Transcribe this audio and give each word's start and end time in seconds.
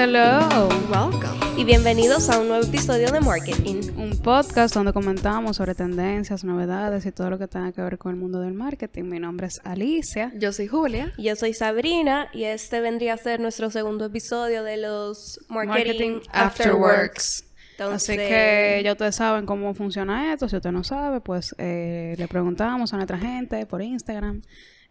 Hello. 0.00 0.68
Welcome. 0.88 1.40
Y 1.56 1.64
bienvenidos 1.64 2.30
a 2.30 2.38
un 2.38 2.46
nuevo 2.46 2.64
episodio 2.64 3.10
de 3.10 3.20
Marketing. 3.20 3.80
Un 3.96 4.16
podcast 4.22 4.72
donde 4.72 4.92
comentamos 4.92 5.56
sobre 5.56 5.74
tendencias, 5.74 6.44
novedades 6.44 7.04
y 7.04 7.10
todo 7.10 7.30
lo 7.30 7.38
que 7.38 7.48
tenga 7.48 7.72
que 7.72 7.82
ver 7.82 7.98
con 7.98 8.12
el 8.12 8.16
mundo 8.16 8.40
del 8.40 8.54
marketing. 8.54 9.02
Mi 9.06 9.18
nombre 9.18 9.48
es 9.48 9.60
Alicia. 9.64 10.30
Yo 10.36 10.52
soy 10.52 10.68
Julia. 10.68 11.12
Yo 11.18 11.34
soy 11.34 11.52
Sabrina 11.52 12.28
y 12.32 12.44
este 12.44 12.80
vendría 12.80 13.14
a 13.14 13.16
ser 13.16 13.40
nuestro 13.40 13.70
segundo 13.70 14.04
episodio 14.04 14.62
de 14.62 14.76
los 14.76 15.40
Marketing, 15.48 16.20
After 16.30 16.74
Works. 16.76 17.44
Así 17.80 18.16
que 18.16 18.80
ya 18.84 18.92
ustedes 18.92 19.16
saben 19.16 19.46
cómo 19.46 19.74
funciona 19.74 20.32
esto. 20.32 20.48
Si 20.48 20.54
usted 20.54 20.70
no 20.70 20.84
sabe, 20.84 21.20
pues 21.20 21.56
eh, 21.58 22.14
le 22.16 22.28
preguntamos 22.28 22.94
a 22.94 22.98
nuestra 22.98 23.18
gente 23.18 23.66
por 23.66 23.82
Instagram 23.82 24.42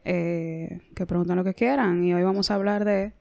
eh, 0.03 0.81
que 0.93 1.05
pregunten 1.05 1.37
lo 1.37 1.45
que 1.45 1.53
quieran. 1.53 2.03
Y 2.03 2.13
hoy 2.13 2.23
vamos 2.23 2.51
a 2.51 2.55
hablar 2.55 2.83
de... 2.83 3.13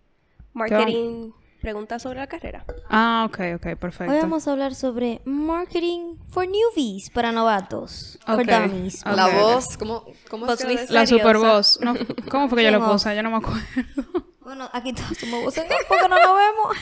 Marketing, 0.53 1.31
preguntas 1.67 2.01
sobre 2.01 2.21
la 2.21 2.29
carrera. 2.29 2.65
Ah, 2.89 3.27
ok, 3.29 3.41
ok, 3.57 3.77
perfecto. 3.77 4.13
Hoy 4.13 4.21
vamos 4.21 4.47
a 4.47 4.53
hablar 4.53 4.77
sobre 4.77 5.21
marketing 5.25 6.15
for 6.29 6.47
newbies, 6.47 7.11
para 7.11 7.33
novatos, 7.33 8.21
for 8.25 8.41
Ok, 8.41 8.47
dummies. 8.47 9.05
La 9.05 9.27
voz, 9.27 9.77
¿cómo, 9.77 10.05
cómo 10.31 10.47
vis- 10.47 10.89
La 10.91 11.09
super 11.09 11.39
voz. 11.39 11.81
No, 11.83 11.95
¿Cómo 12.31 12.49
fue 12.49 12.59
que 12.59 12.65
yo 12.67 12.71
lo 12.71 12.79
¿Quién 12.79 12.93
puse? 12.93 13.17
Yo 13.17 13.23
no 13.25 13.31
me 13.31 13.37
acuerdo. 13.39 13.61
Bueno, 14.47 14.71
aquí 14.73 14.93
todos 14.93 15.19
somos 15.19 15.43
voces 15.43 15.65
porque 15.89 16.09
no 16.09 16.17
nos 16.21 16.37
vemos. 16.37 16.77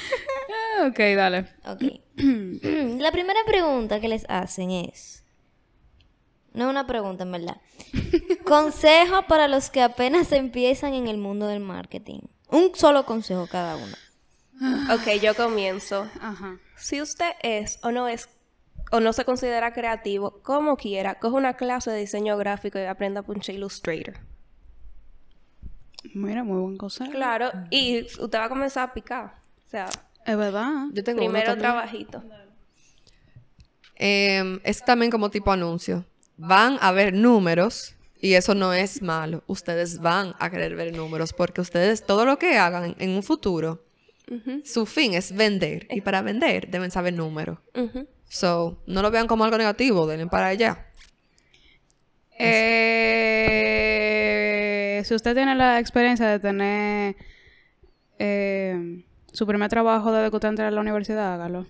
Ok, 0.91 0.99
dale. 1.17 1.49
Ok. 1.65 1.83
La 3.01 3.11
primera 3.11 3.41
pregunta 3.47 4.01
que 4.03 4.09
les 4.09 4.27
hacen 4.29 4.71
es... 4.71 5.25
No 6.53 6.65
es 6.65 6.71
una 6.71 6.87
pregunta, 6.87 7.23
en 7.23 7.33
verdad. 7.33 7.57
Consejo 8.45 9.23
para 9.29 9.49
los 9.49 9.71
que 9.71 9.81
apenas 9.81 10.31
empiezan 10.33 10.93
en 10.93 11.09
el 11.09 11.17
mundo 11.17 11.47
del 11.47 11.61
marketing. 11.61 12.21
Un 12.51 12.73
solo 12.75 13.07
consejo 13.07 13.47
cada 13.51 13.77
uno. 13.77 13.97
Ok, 14.93 15.21
yo 15.21 15.35
comienzo. 15.35 16.09
Ajá. 16.21 16.59
Si 16.77 17.01
usted 17.01 17.33
es 17.43 17.79
o 17.83 17.91
no 17.91 18.09
es 18.09 18.29
o 18.93 19.01
no 19.01 19.13
se 19.13 19.25
considera 19.25 19.73
creativo, 19.73 20.41
como 20.43 20.77
quiera, 20.77 21.19
coge 21.19 21.37
una 21.37 21.55
clase 21.55 21.91
de 21.91 21.99
diseño 21.99 22.37
gráfico 22.37 22.79
y 22.79 22.83
aprenda 22.83 23.21
a 23.21 23.23
punchar 23.25 23.55
Illustrator. 23.55 24.15
Mira, 26.13 26.45
muy 26.45 26.61
buen 26.61 26.77
consejo. 26.77 27.11
Claro, 27.11 27.51
y 27.71 28.03
usted 28.05 28.39
va 28.39 28.45
a 28.45 28.49
comenzar 28.49 28.91
a 28.91 28.95
picar. 28.95 29.35
O 29.67 29.71
sea, 29.71 29.89
Es 30.25 30.37
verdad. 30.37 30.87
Yo 30.93 31.03
tengo 31.03 31.19
primero 31.19 31.57
trabajito. 31.57 32.23
Eh, 33.97 34.61
es 34.65 34.85
también 34.85 35.11
como 35.11 35.31
tipo 35.31 35.51
anuncio. 35.51 36.05
Van 36.37 36.79
a 36.81 36.93
ver 36.93 37.15
números 37.15 37.95
y 38.21 38.35
eso 38.35 38.55
no 38.55 38.73
es 38.73 39.03
malo. 39.03 39.43
Ustedes 39.47 40.01
van 40.01 40.35
a 40.39 40.51
querer 40.51 40.77
ver 40.77 40.95
números 40.95 41.33
porque 41.33 41.61
ustedes 41.61 42.05
todo 42.05 42.25
lo 42.25 42.39
que 42.39 42.59
hagan 42.59 42.95
en 42.99 43.11
un 43.11 43.23
futuro, 43.23 43.84
su 44.65 44.87
fin 44.87 45.15
es 45.15 45.35
vender 45.35 45.87
y 45.91 46.01
para 46.01 46.23
vender 46.23 46.71
deben 46.71 46.91
saber 46.91 47.15
números. 47.15 47.59
So, 48.29 48.79
no 48.87 49.03
lo 49.03 49.11
vean 49.11 49.27
como 49.27 49.45
algo 49.45 49.59
negativo, 49.59 50.07
denle 50.07 50.27
para 50.27 50.47
allá. 50.49 50.87
Eh, 52.39 53.85
si 55.05 55.15
usted 55.15 55.35
tiene 55.35 55.55
la 55.55 55.79
experiencia 55.79 56.27
de 56.27 56.41
tener 56.41 57.15
eh, 58.19 59.05
su 59.33 59.47
primer 59.47 59.71
trabajo 59.71 60.11
desde 60.13 60.31
que 60.31 60.37
usted 60.37 60.49
entra 60.49 60.69
a 60.69 60.71
la 60.71 60.81
universidad, 60.81 61.35
hágalo. 61.35 61.67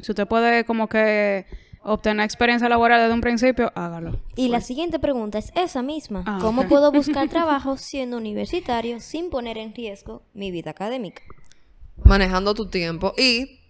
Si 0.00 0.12
usted 0.12 0.26
puede 0.26 0.64
como 0.64 0.88
que 0.88 1.46
obtener 1.82 2.24
experiencia 2.24 2.68
laboral 2.68 3.00
desde 3.00 3.14
un 3.14 3.20
principio, 3.20 3.72
hágalo. 3.74 4.20
Y 4.36 4.48
la 4.48 4.60
siguiente 4.60 4.98
pregunta 4.98 5.38
es 5.38 5.52
esa 5.54 5.82
misma. 5.82 6.24
Ah, 6.26 6.38
¿Cómo 6.40 6.66
puedo 6.68 6.90
buscar 6.92 7.28
trabajo 7.30 7.76
siendo 7.76 8.16
universitario 8.16 9.00
sin 9.00 9.30
poner 9.30 9.58
en 9.58 9.74
riesgo 9.74 10.22
mi 10.34 10.50
vida 10.50 10.70
académica? 10.70 11.22
Manejando 12.04 12.54
tu 12.54 12.66
tiempo 12.66 13.14
y 13.16 13.60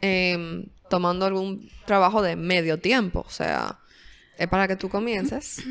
em, 0.00 0.66
tomando 0.88 1.26
algún 1.26 1.70
trabajo 1.86 2.22
de 2.22 2.36
medio 2.36 2.78
tiempo. 2.78 3.24
O 3.26 3.30
sea, 3.30 3.78
es 4.38 4.48
para 4.48 4.68
que 4.68 4.76
tú 4.76 4.88
comiences. 4.88 5.62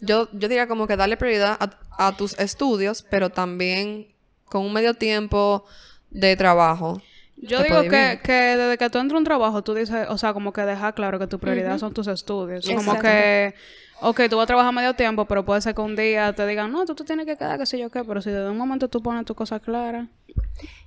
Yo, 0.00 0.28
yo 0.32 0.48
diría 0.48 0.66
como 0.66 0.86
que 0.86 0.96
darle 0.96 1.16
prioridad 1.16 1.56
a, 1.60 2.06
a 2.08 2.16
tus 2.16 2.38
estudios, 2.38 3.04
pero 3.08 3.30
también 3.30 4.08
con 4.46 4.62
un 4.62 4.72
medio 4.72 4.94
tiempo 4.94 5.64
de 6.10 6.36
trabajo. 6.36 7.00
Yo 7.36 7.62
digo 7.62 7.82
que, 7.82 8.20
que 8.22 8.32
desde 8.32 8.78
que 8.78 8.88
tú 8.90 8.98
entras 8.98 9.16
a 9.16 9.18
un 9.18 9.24
trabajo, 9.24 9.62
tú 9.62 9.74
dices, 9.74 10.06
o 10.08 10.16
sea, 10.16 10.32
como 10.32 10.52
que 10.52 10.62
deja 10.62 10.92
claro 10.92 11.18
que 11.18 11.26
tu 11.26 11.38
prioridad 11.38 11.78
son 11.78 11.92
tus 11.92 12.06
estudios. 12.06 12.64
Como 12.64 12.98
que, 13.00 13.54
ok, 14.02 14.22
tú 14.28 14.36
vas 14.36 14.44
a 14.44 14.46
trabajar 14.46 14.74
medio 14.74 14.94
tiempo, 14.94 15.24
pero 15.24 15.44
puede 15.44 15.60
ser 15.60 15.74
que 15.74 15.80
un 15.80 15.96
día 15.96 16.32
te 16.34 16.46
digan, 16.46 16.70
no, 16.70 16.84
tú 16.84 16.94
te 16.94 17.04
tienes 17.04 17.26
que 17.26 17.36
quedar, 17.36 17.58
qué 17.58 17.66
sé 17.66 17.78
yo 17.78 17.90
qué, 17.90 18.04
pero 18.04 18.20
si 18.20 18.30
desde 18.30 18.50
un 18.50 18.58
momento 18.58 18.88
tú 18.88 19.00
pones 19.02 19.24
tu 19.24 19.34
cosa 19.34 19.60
clara. 19.60 20.08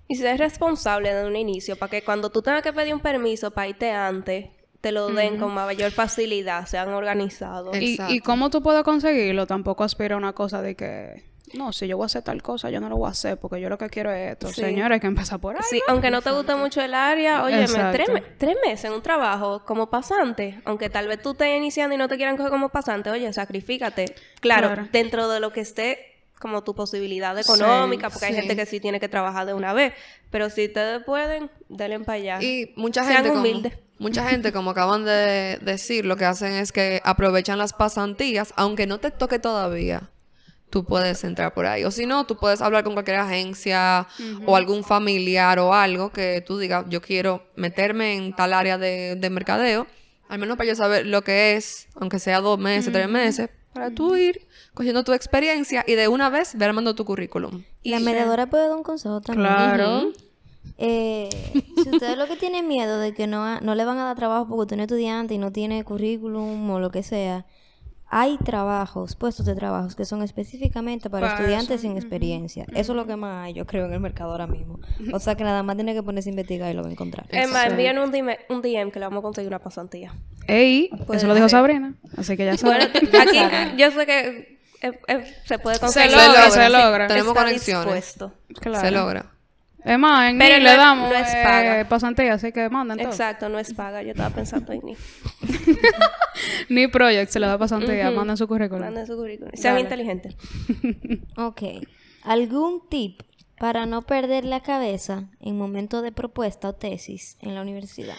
Y 0.08 0.16
ser 0.16 0.38
responsable 0.38 1.14
de 1.14 1.26
un 1.26 1.36
inicio 1.36 1.76
para 1.78 1.90
que 1.90 2.04
cuando 2.04 2.30
tú 2.30 2.42
tengas 2.42 2.62
que 2.62 2.74
pedir 2.74 2.94
un 2.94 3.00
permiso 3.00 3.52
para 3.52 3.70
irte 3.70 3.92
antes, 3.92 4.48
te 4.82 4.92
lo 4.92 5.08
den 5.08 5.40
con 5.40 5.52
mayor 5.54 5.92
facilidad, 5.92 6.68
sean 6.68 6.90
organizados. 6.90 7.76
Y, 7.78 7.98
y 8.10 8.20
cómo 8.20 8.52
tú 8.52 8.62
puedes 8.62 8.84
conseguirlo, 8.84 9.48
tampoco 9.48 9.84
aspira 9.84 10.14
a 10.14 10.18
una 10.18 10.34
cosa 10.34 10.62
de 10.62 10.76
que, 10.76 11.35
no, 11.56 11.74
si 11.74 11.88
yo 11.88 11.98
voy 11.98 12.06
a 12.06 12.08
hacer 12.08 12.22
tal 12.22 12.42
cosa, 12.42 12.70
yo 12.70 12.80
no 12.80 12.90
lo 12.90 12.98
voy 12.98 13.08
a 13.08 13.12
hacer 13.12 13.38
porque 13.38 13.60
yo 13.62 13.70
lo 13.70 13.78
que 13.78 13.90
quiero 13.90 14.12
es 14.12 14.34
esto. 14.34 14.48
Sí. 14.50 14.62
Señores, 14.62 14.96
hay 14.96 15.00
que 15.00 15.08
empezar 15.08 15.40
por 15.40 15.56
ahí. 15.56 15.62
Sí, 15.70 15.82
aunque 15.88 16.12
no 16.12 16.22
te 16.22 16.32
guste 16.32 16.56
mucho 16.56 16.82
el 16.82 16.94
área, 16.94 17.44
oye, 17.44 17.66
tres, 17.92 18.10
me- 18.10 18.22
tres 18.22 18.56
meses 18.66 18.86
en 18.86 18.94
un 18.94 19.02
trabajo 19.02 19.64
como 19.66 19.90
pasante, 19.90 20.60
aunque 20.66 20.90
tal 20.90 21.08
vez 21.08 21.22
tú 21.22 21.32
estés 21.32 21.56
iniciando 21.58 21.96
y 21.96 21.98
no 21.98 22.08
te 22.08 22.16
quieran 22.18 22.38
coger 22.38 22.52
como 22.52 22.70
pasante, 22.70 23.10
oye, 23.10 23.32
sacrifícate. 23.34 24.16
Claro, 24.40 24.68
Claro. 24.68 24.88
dentro 24.92 25.28
de 25.30 25.40
lo 25.40 25.52
que 25.52 25.62
esté 25.62 26.12
como 26.40 26.64
tu 26.64 26.76
posibilidad 26.76 27.38
económica, 27.40 28.10
porque 28.10 28.26
hay 28.28 28.36
gente 28.36 28.56
que 28.56 28.66
sí 28.66 28.80
tiene 28.80 29.00
que 29.00 29.08
trabajar 29.08 29.46
de 29.48 29.54
una 29.54 29.74
vez, 29.74 29.94
pero 30.30 30.50
si 30.50 30.66
ustedes 30.66 31.02
pueden, 31.04 31.50
denle 31.70 32.00
para 32.02 32.18
allá. 32.18 32.42
Y 32.44 32.74
mucha 32.76 33.04
Sean 33.04 33.16
gente, 33.24 33.30
como, 33.30 33.42
humildes. 33.42 33.74
mucha 34.00 34.28
gente, 34.30 34.52
como 34.52 34.72
acaban 34.72 35.06
de 35.06 35.58
decir, 35.62 36.06
lo 36.06 36.18
que 36.18 36.26
hacen 36.26 36.52
es 36.52 36.72
que 36.74 37.02
aprovechan 37.06 37.58
las 37.58 37.72
pasantías, 37.74 38.54
aunque 38.58 38.86
no 38.86 39.00
te 39.00 39.12
toque 39.12 39.40
todavía. 39.40 40.10
Tú 40.70 40.84
puedes 40.84 41.24
entrar 41.24 41.54
por 41.54 41.66
ahí. 41.66 41.84
O 41.86 41.92
si 41.92 42.06
no, 42.06 42.26
tú 42.26 42.36
puedes 42.38 42.62
hablar 42.62 42.84
con 42.84 42.94
cualquier 42.94 43.18
agencia 43.18 44.08
o 44.46 44.56
algún 44.56 44.84
familiar 44.84 45.58
o 45.60 45.74
algo 45.74 46.12
que 46.12 46.44
tú 46.46 46.58
digas, 46.58 46.86
yo 46.90 47.02
quiero 47.02 47.44
meterme 47.56 48.16
en 48.16 48.36
tal 48.36 48.52
área 48.54 48.78
de, 48.78 49.16
de 49.16 49.30
mercadeo, 49.30 49.88
al 50.28 50.40
menos 50.40 50.58
para 50.58 50.68
yo 50.70 50.76
saber 50.76 51.06
lo 51.06 51.22
que 51.24 51.56
es, 51.56 51.88
aunque 51.96 52.20
sea 52.20 52.42
dos 52.42 52.58
meses, 52.60 52.92
tres 52.92 53.08
meses, 53.08 53.50
para 53.74 53.92
tú 53.92 54.16
ir 54.18 54.48
cogiendo 54.74 55.04
tu 55.04 55.14
experiencia 55.14 55.84
y 55.88 55.94
de 55.94 56.08
una 56.08 56.30
vez 56.30 56.56
ver 56.58 56.70
armando 56.70 56.96
tu 56.96 57.06
currículum. 57.06 57.64
La 57.84 58.00
mediadora 58.00 58.48
puede 58.48 58.68
dar 58.68 58.76
un 58.76 58.84
consejo 58.84 59.22
también. 59.22 59.48
Claro. 59.48 60.12
Eh, 60.78 61.30
si 61.84 61.90
ustedes 61.90 62.18
lo 62.18 62.28
que 62.28 62.36
tienen 62.36 62.68
miedo 62.68 63.00
de 63.00 63.14
que 63.14 63.28
no, 63.28 63.44
ha- 63.46 63.62
no 63.62 63.76
le 63.76 63.86
van 63.86 63.98
a 64.00 64.06
dar 64.06 64.16
trabajo 64.16 64.48
porque 64.48 64.62
usted 64.62 64.76
no 64.78 64.84
es 64.84 64.88
estudiante 64.88 65.34
y 65.36 65.38
no 65.38 65.52
tiene 65.52 65.84
currículum 65.84 66.70
o 66.70 66.80
lo 66.80 66.90
que 66.92 67.04
sea, 67.04 67.46
hay 68.08 68.38
trabajos, 68.38 69.16
puestos 69.16 69.46
de 69.46 69.56
trabajos 69.56 69.96
que 69.96 70.06
son 70.06 70.22
específicamente 70.22 71.10
para, 71.10 71.28
Para 71.28 71.40
estudiantes 71.40 71.82
sin 71.82 71.98
experiencia. 71.98 72.66
Eso 72.74 72.92
es 72.94 72.96
lo 72.96 73.06
que 73.08 73.16
más 73.16 73.46
hay, 73.46 73.54
yo 73.54 73.66
creo, 73.66 73.86
en 73.86 73.94
el 73.94 74.00
mercado 74.00 74.32
ahora 74.32 74.48
mismo. 74.48 74.80
O 75.12 75.20
sea 75.20 75.36
que 75.36 75.44
nada 75.44 75.64
más 75.64 75.76
tiene 75.76 75.94
que 75.94 76.04
ponerse 76.04 76.30
a 76.30 76.32
investigar 76.32 76.72
y 76.72 76.76
lo 76.76 76.84
va 76.84 76.90
a 76.90 76.92
encontrar. 76.92 77.26
Es 77.30 77.50
más, 77.52 77.66
envíen 77.68 77.98
un 77.98 78.12
DM, 78.12 78.38
un 78.50 78.62
DM 78.62 78.92
que 78.92 79.00
le 79.00 79.06
vamos 79.06 79.20
a 79.20 79.24
conseguir 79.24 79.48
una 79.50 79.60
pasantía. 79.60 80.14
Ey, 80.48 80.90
Puede 81.08 81.18
eso 81.18 81.28
lo 81.28 81.34
dijo. 81.36 81.50
Sabrina. 81.50 81.96
Así 82.18 82.38
que 82.38 82.46
ya 82.46 82.56
Bueno, 82.62 82.86
saben. 82.86 83.10
aquí 83.70 83.78
yo 83.82 83.92
sé 83.92 84.06
que 84.06 84.60
eh, 84.82 85.00
eh, 85.08 85.36
se 85.46 85.58
puede 85.58 85.80
conseguir. 85.80 86.12
logra, 86.12 86.28
logra, 86.28 86.52
se 86.52 86.70
logra. 86.70 87.08
Tenemos 87.08 87.30
Está 87.30 87.42
conexiones. 87.44 87.86
dispuesto. 87.86 88.34
Claro. 88.62 88.86
Se 88.86 88.92
logra. 88.92 89.26
Es 89.86 90.00
más, 90.00 90.32
en 90.32 90.40
Pero 90.40 90.58
Ni 90.58 90.64
no 90.64 90.70
le 90.70 90.72
es- 90.72 90.78
damos 90.78 91.10
no 91.10 91.16
es 91.16 91.34
eh, 91.34 91.42
paga. 91.44 91.88
pasantía, 91.88 92.34
así 92.34 92.52
que 92.52 92.70
manden 92.70 92.98
todo. 92.98 93.08
Exacto, 93.10 93.50
no 93.50 93.60
es 93.60 93.72
paga. 93.74 94.02
Yo 94.02 94.12
estaba 94.12 94.32
pensando 94.32 94.74
en 94.74 94.82
ni. 94.84 94.98
Ni 96.70 96.88
Project 96.88 97.32
se 97.32 97.40
le 97.40 97.48
da 97.48 97.58
pasantía, 97.58 98.10
manden 98.12 98.36
su 98.38 98.48
currículum. 98.48 98.84
Manden 98.84 99.06
su 99.08 99.16
currículum. 99.16 99.52
Sean 99.54 99.80
inteligentes. 99.80 100.36
Ok. 101.38 101.62
¿Algún 102.24 102.82
tip 102.90 103.22
para 103.60 103.86
no 103.86 104.02
perder 104.02 104.44
la 104.46 104.62
cabeza 104.62 105.30
en 105.40 105.58
momento 105.58 106.02
de 106.02 106.12
propuesta 106.12 106.70
o 106.70 106.74
tesis 106.74 107.38
en 107.42 107.54
la 107.56 107.62
universidad? 107.62 108.16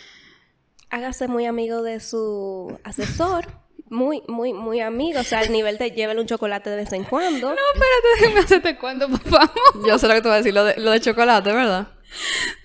Hágase 0.90 1.26
muy 1.28 1.46
amigo 1.46 1.82
de 1.82 1.98
su 2.00 2.78
asesor. 2.84 3.46
Muy, 3.88 4.23
muy, 4.26 4.52
muy 4.52 4.81
amigo. 4.81 5.20
O 5.20 5.25
sea, 5.25 5.40
al 5.40 5.52
nivel 5.52 5.78
de 5.78 5.90
llévele 5.90 6.20
un 6.20 6.26
chocolate 6.26 6.70
de 6.70 6.76
vez 6.76 6.93
en 6.93 7.05
cuando. 7.05 7.49
No, 7.49 7.61
espérate, 7.75 8.08
déjame 8.20 8.40
hacerte 8.40 8.76
cuento, 8.76 9.08
por 9.08 9.20
favor. 9.20 9.87
Yo 9.87 9.99
sé 9.99 10.08
lo 10.08 10.14
que 10.14 10.23
te 10.23 10.28
voy 10.28 10.34
a 10.34 10.38
decir, 10.38 10.55
lo 10.55 10.64
de, 10.64 10.76
lo 10.78 10.90
de 10.90 11.00
chocolate, 11.00 11.52
¿verdad? 11.52 11.88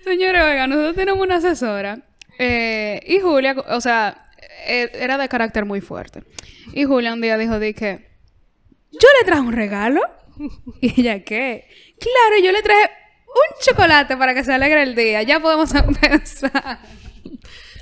Señores, 0.04 0.42
oigan, 0.42 0.70
nosotros 0.70 0.96
tenemos 0.96 1.24
una 1.24 1.36
asesora 1.36 2.00
eh, 2.40 3.02
y 3.06 3.20
Julia, 3.20 3.56
o 3.70 3.82
sea, 3.82 4.26
eh, 4.66 4.90
era 4.94 5.18
de 5.18 5.30
carácter 5.30 5.66
muy 5.66 5.82
fuerte. 5.82 6.24
Y 6.74 6.86
Julia 6.86 7.14
un 7.14 7.22
día 7.22 7.38
dijo, 7.38 7.60
dije, 7.60 8.08
yo 8.92 9.08
le 9.20 9.26
traje 9.26 9.42
un 9.42 9.54
regalo. 9.54 10.02
Y 10.82 11.00
ella, 11.02 11.24
¿qué? 11.24 11.68
Claro, 12.00 12.44
yo 12.44 12.52
le 12.52 12.64
traje 12.64 12.90
un 13.28 13.60
chocolate 13.64 14.18
para 14.18 14.34
que 14.34 14.44
se 14.44 14.54
alegre 14.54 14.82
el 14.82 14.96
día. 14.96 15.22
Ya 15.22 15.40
podemos 15.40 15.74
empezar. 15.76 16.80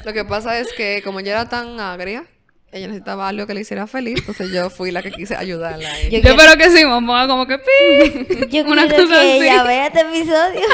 Lo 0.03 0.13
que 0.13 0.25
pasa 0.25 0.59
es 0.59 0.73
que 0.73 1.01
como 1.03 1.21
yo 1.21 1.31
era 1.31 1.47
tan 1.47 1.79
agria, 1.79 2.25
ella 2.71 2.87
necesitaba 2.87 3.27
algo 3.27 3.45
que 3.47 3.53
le 3.53 3.61
hiciera 3.61 3.87
feliz, 3.87 4.19
entonces 4.19 4.51
yo 4.51 4.69
fui 4.69 4.91
la 4.91 5.01
que 5.01 5.11
quise 5.11 5.35
ayudarla. 5.35 5.99
ella. 5.99 6.19
Yo, 6.19 6.29
espero 6.31 6.55
que 6.57 6.69
sí, 6.69 6.83
vamos 6.83 7.15
a 7.19 7.27
como 7.27 7.45
que 7.47 7.57
pi. 7.57 8.47
Yo 8.49 8.63
Una 8.65 8.87
quiero 8.87 9.03
cosa 9.05 9.21
que 9.21 9.35
así. 9.37 9.41
ella 9.47 9.63
vea 9.63 9.87
este 9.87 10.01
episodio. 10.01 10.61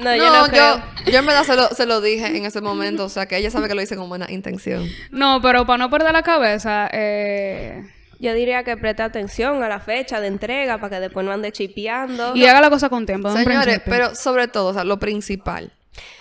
No, 0.00 0.14
yo 0.14 0.32
No, 0.32 0.46
creo. 0.46 0.76
yo, 1.06 1.10
yo 1.10 1.18
en 1.18 1.26
verdad 1.26 1.42
se 1.42 1.56
lo, 1.56 1.68
se 1.70 1.84
lo 1.84 2.00
dije 2.00 2.28
en 2.36 2.44
ese 2.46 2.60
momento, 2.60 3.04
o 3.04 3.08
sea 3.08 3.26
que 3.26 3.36
ella 3.36 3.50
sabe 3.50 3.66
que 3.66 3.74
lo 3.74 3.82
hice 3.82 3.96
con 3.96 4.08
buena 4.08 4.30
intención. 4.30 4.88
No, 5.10 5.40
pero 5.42 5.66
para 5.66 5.78
no 5.78 5.90
perder 5.90 6.12
la 6.12 6.22
cabeza, 6.22 6.88
eh, 6.92 7.82
Yo 8.20 8.32
diría 8.32 8.62
que 8.62 8.76
preste 8.76 9.02
atención 9.02 9.60
a 9.64 9.68
la 9.68 9.80
fecha 9.80 10.20
de 10.20 10.28
entrega 10.28 10.78
para 10.78 10.90
que 10.96 11.00
después 11.00 11.26
no 11.26 11.32
ande 11.32 11.50
chipeando. 11.50 12.36
y 12.36 12.46
haga 12.46 12.60
la 12.60 12.70
cosa 12.70 12.88
con 12.88 13.06
tiempo. 13.06 13.32
Señores, 13.32 13.80
pero 13.86 14.14
sobre 14.14 14.46
todo, 14.46 14.68
o 14.68 14.72
sea, 14.72 14.84
lo 14.84 15.00
principal, 15.00 15.72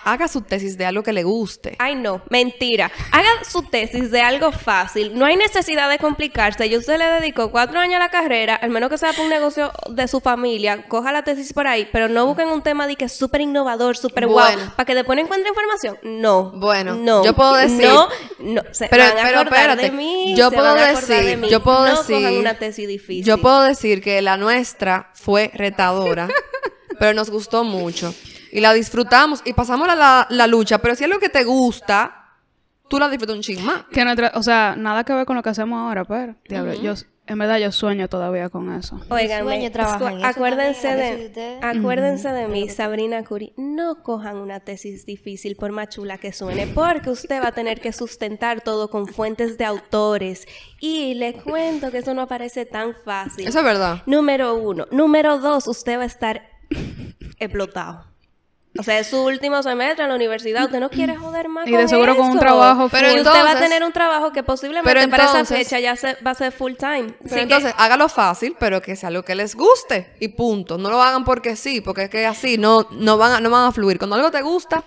haga 0.03 0.27
su 0.27 0.41
tesis 0.41 0.77
de 0.77 0.85
algo 0.85 1.03
que 1.03 1.11
le 1.13 1.23
guste. 1.23 1.75
Ay, 1.79 1.95
no, 1.95 2.21
mentira. 2.29 2.91
Haga 3.11 3.27
su 3.49 3.63
tesis 3.63 4.09
de 4.11 4.21
algo 4.21 4.51
fácil. 4.51 5.17
No 5.17 5.25
hay 5.25 5.35
necesidad 5.35 5.89
de 5.89 5.97
complicarse. 5.99 6.69
Yo 6.69 6.79
usted 6.79 6.97
le 6.97 7.05
dedicó 7.05 7.51
cuatro 7.51 7.79
años 7.79 7.95
a 7.95 7.99
la 7.99 8.09
carrera, 8.09 8.55
al 8.55 8.69
menos 8.69 8.89
que 8.89 8.97
sea 8.97 9.11
para 9.11 9.23
un 9.23 9.29
negocio 9.29 9.71
de 9.89 10.07
su 10.07 10.19
familia, 10.21 10.87
coja 10.87 11.11
la 11.11 11.23
tesis 11.23 11.51
por 11.53 11.67
ahí, 11.67 11.87
pero 11.91 12.07
no 12.07 12.25
busquen 12.25 12.47
un 12.47 12.61
tema 12.61 12.87
de 12.87 12.95
que 12.95 13.05
es 13.05 13.11
súper 13.13 13.41
innovador, 13.41 13.97
súper 13.97 14.27
Bueno. 14.27 14.57
guau, 14.63 14.75
para 14.75 14.85
que 14.85 14.95
después 14.95 15.15
no 15.17 15.23
encuentre 15.23 15.49
información. 15.49 15.99
No. 16.03 16.51
Bueno, 16.51 16.95
no. 16.95 17.23
yo 17.25 17.33
puedo 17.35 17.53
decir- 17.55 17.83
No, 17.87 18.07
no. 18.39 18.61
Se 18.71 18.87
Pero- 18.87 19.03
van 19.03 19.17
a 19.17 19.23
pero 19.23 19.41
espérate, 19.41 19.81
de 19.83 19.91
mí. 19.91 20.33
yo 20.37 20.49
se 20.49 20.55
puedo 20.55 20.69
van 20.73 20.77
a 20.79 20.89
acordar 20.91 21.07
decir- 21.09 21.25
de 21.25 21.37
mí. 21.37 21.49
yo 21.49 21.63
puedo 21.63 21.85
no 21.85 21.95
decir- 21.97 22.15
cojan 22.15 22.33
una 22.37 22.53
tesis 22.57 22.87
difícil. 22.87 23.25
Yo 23.25 23.37
puedo 23.39 23.61
decir 23.63 24.01
que 24.01 24.21
la 24.21 24.37
nuestra 24.37 25.11
fue 25.13 25.51
retadora, 25.53 26.27
pero 26.99 27.13
nos 27.13 27.29
gustó 27.29 27.63
mucho. 27.63 28.13
Y 28.57 28.61
la 28.61 28.73
disfrutamos 28.73 29.41
y 29.45 29.53
pasamos 29.53 29.85
la, 29.87 29.95
la, 29.95 30.27
la 30.31 30.47
lucha, 30.47 30.79
pero 30.79 30.95
si 30.95 31.03
es 31.03 31.09
lo 31.11 31.19
que 31.19 31.29
te 31.29 31.43
gusta, 31.43 32.25
tú 32.89 32.97
la 32.97 33.07
disfrutas 33.07 33.35
un 33.35 33.43
ching 33.43 33.63
más. 33.63 33.83
Que 33.91 34.03
nuestra- 34.03 34.31
o 34.33 34.41
sea, 34.41 34.73
nada 34.75 35.03
que 35.03 35.13
ver 35.13 35.27
con 35.27 35.35
lo 35.35 35.43
que 35.43 35.49
hacemos 35.49 35.77
ahora, 35.79 36.05
pero, 36.05 36.33
diablo, 36.49 36.73
yo, 36.73 36.93
en 37.27 37.37
verdad 37.37 37.57
yo 37.59 37.71
sueño 37.71 38.07
todavía 38.07 38.49
con 38.49 38.73
eso. 38.73 38.99
Oigan, 39.09 39.43
sueño 39.43 39.69
trabaja 39.71 40.11
en 40.11 40.17
eso 40.17 40.27
acuérdense 40.27 40.87
de, 40.95 41.59
acuérdense 41.61 42.29
de 42.31 42.47
mí, 42.47 42.67
Sabrina 42.69 43.23
Curi. 43.23 43.53
No 43.57 44.01
cojan 44.01 44.37
una 44.37 44.59
tesis 44.59 45.05
difícil 45.05 45.55
por 45.55 45.71
más 45.71 45.89
chula 45.89 46.17
que 46.17 46.33
suene, 46.33 46.65
porque 46.65 47.11
usted 47.11 47.39
va 47.43 47.49
a 47.49 47.51
tener 47.51 47.79
que 47.79 47.93
sustentar 47.93 48.61
todo 48.61 48.89
con 48.89 49.05
fuentes 49.05 49.59
de 49.59 49.65
autores. 49.65 50.47
Y 50.79 51.13
le 51.13 51.33
cuento 51.33 51.91
que 51.91 51.99
eso 51.99 52.15
no 52.15 52.25
parece 52.27 52.65
tan 52.65 52.95
fácil. 53.05 53.45
Eso 53.47 53.59
es 53.59 53.65
verdad. 53.65 54.01
Número 54.07 54.55
uno. 54.55 54.87
Número 54.89 55.37
dos, 55.37 55.67
usted 55.67 55.99
va 55.99 56.03
a 56.03 56.07
estar 56.07 56.41
explotado. 57.39 58.05
O 58.79 58.83
sea, 58.83 58.99
es 58.99 59.07
su 59.07 59.23
último 59.23 59.61
semestre 59.63 60.03
en 60.03 60.09
la 60.09 60.15
universidad. 60.15 60.65
Usted 60.65 60.79
no 60.79 60.89
quiere 60.89 61.15
joder 61.15 61.49
más 61.49 61.67
Y 61.67 61.71
de 61.71 61.87
seguro 61.87 62.15
con 62.15 62.29
un 62.31 62.39
trabajo 62.39 62.89
Pero 62.89 63.07
Y 63.07 63.11
full. 63.11 63.19
usted 63.21 63.31
va 63.31 63.35
a 63.35 63.39
entonces- 63.41 63.61
tener 63.69 63.83
un 63.83 63.91
trabajo 63.93 64.31
que 64.31 64.43
posiblemente 64.43 64.89
Pero 64.93 65.09
para 65.09 65.23
esa 65.23 65.31
entonces- 65.39 65.57
fecha 65.67 65.79
ya 65.79 65.95
se, 65.95 66.15
va 66.25 66.31
a 66.31 66.35
ser 66.35 66.51
full 66.51 66.73
time. 66.75 67.07
Pero 67.07 67.25
Así 67.25 67.35
que- 67.35 67.41
entonces, 67.41 67.73
hágalo 67.77 68.09
fácil, 68.09 68.55
pero 68.59 68.81
que 68.81 68.95
sea 68.95 69.09
lo 69.09 69.23
que 69.23 69.35
les 69.35 69.55
guste. 69.55 70.13
Y 70.19 70.29
punto. 70.29 70.77
No 70.77 70.89
lo 70.89 71.01
hagan 71.01 71.23
porque 71.25 71.55
sí, 71.55 71.81
porque 71.81 72.03
es 72.03 72.09
que 72.09 72.25
así 72.25 72.57
no, 72.57 72.87
no, 72.91 73.17
van, 73.17 73.31
a, 73.33 73.39
no 73.39 73.49
van 73.49 73.65
a 73.67 73.71
fluir. 73.71 73.97
Cuando 73.97 74.15
algo 74.15 74.31
te 74.31 74.41
gusta, 74.41 74.83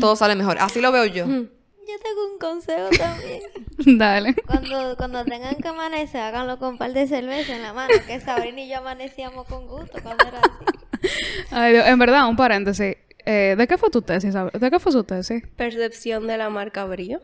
todo 0.00 0.16
sale 0.16 0.34
mejor. 0.34 0.58
Así 0.60 0.80
lo 0.80 0.90
veo 0.92 1.04
yo. 1.06 1.26
Yo 1.26 1.96
tengo 2.04 2.32
un 2.32 2.38
consejo 2.38 2.88
también. 2.96 3.42
Dale. 3.98 4.34
Cuando, 4.46 4.96
cuando 4.96 5.24
tengan 5.24 5.56
que 5.56 5.66
amanecer, 5.68 6.20
háganlo 6.20 6.58
con 6.58 6.68
un 6.70 6.78
par 6.78 6.92
de 6.92 7.08
cerveza 7.08 7.54
en 7.56 7.62
la 7.62 7.72
mano, 7.72 7.92
que 8.06 8.20
Sabrina 8.20 8.60
y 8.60 8.68
yo 8.68 8.78
amanecíamos 8.78 9.46
con 9.48 9.66
gusto 9.66 9.98
cuando 10.02 10.24
era 10.28 10.38
así. 10.38 11.16
Ay, 11.50 11.72
Dios, 11.72 11.86
en 11.86 11.98
verdad, 11.98 12.28
un 12.28 12.36
paréntesis. 12.36 12.96
Eh, 13.26 13.54
¿De 13.56 13.66
qué 13.66 13.78
fue 13.78 13.90
tu 13.90 14.02
tesis? 14.02 14.34
¿De 14.34 14.70
qué 14.70 14.78
fue 14.78 14.92
su 14.92 15.04
tesis? 15.04 15.42
Percepción 15.56 16.26
de 16.26 16.38
la 16.38 16.50
marca 16.50 16.84
Brillo. 16.84 17.20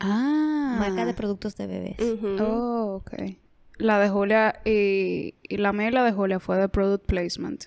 Ah. 0.00 0.76
Marca 0.78 1.04
de 1.04 1.14
productos 1.14 1.56
de 1.56 1.66
bebés. 1.66 1.96
Oh, 2.40 3.02
ok. 3.02 3.12
La 3.78 3.98
de 3.98 4.08
Julia 4.08 4.60
y, 4.64 5.34
y 5.42 5.56
la 5.56 5.72
mía 5.72 5.88
y 5.88 5.92
la 5.92 6.04
de 6.04 6.12
Julia 6.12 6.40
fue 6.40 6.56
de 6.56 6.68
Product 6.68 7.06
Placement. 7.06 7.64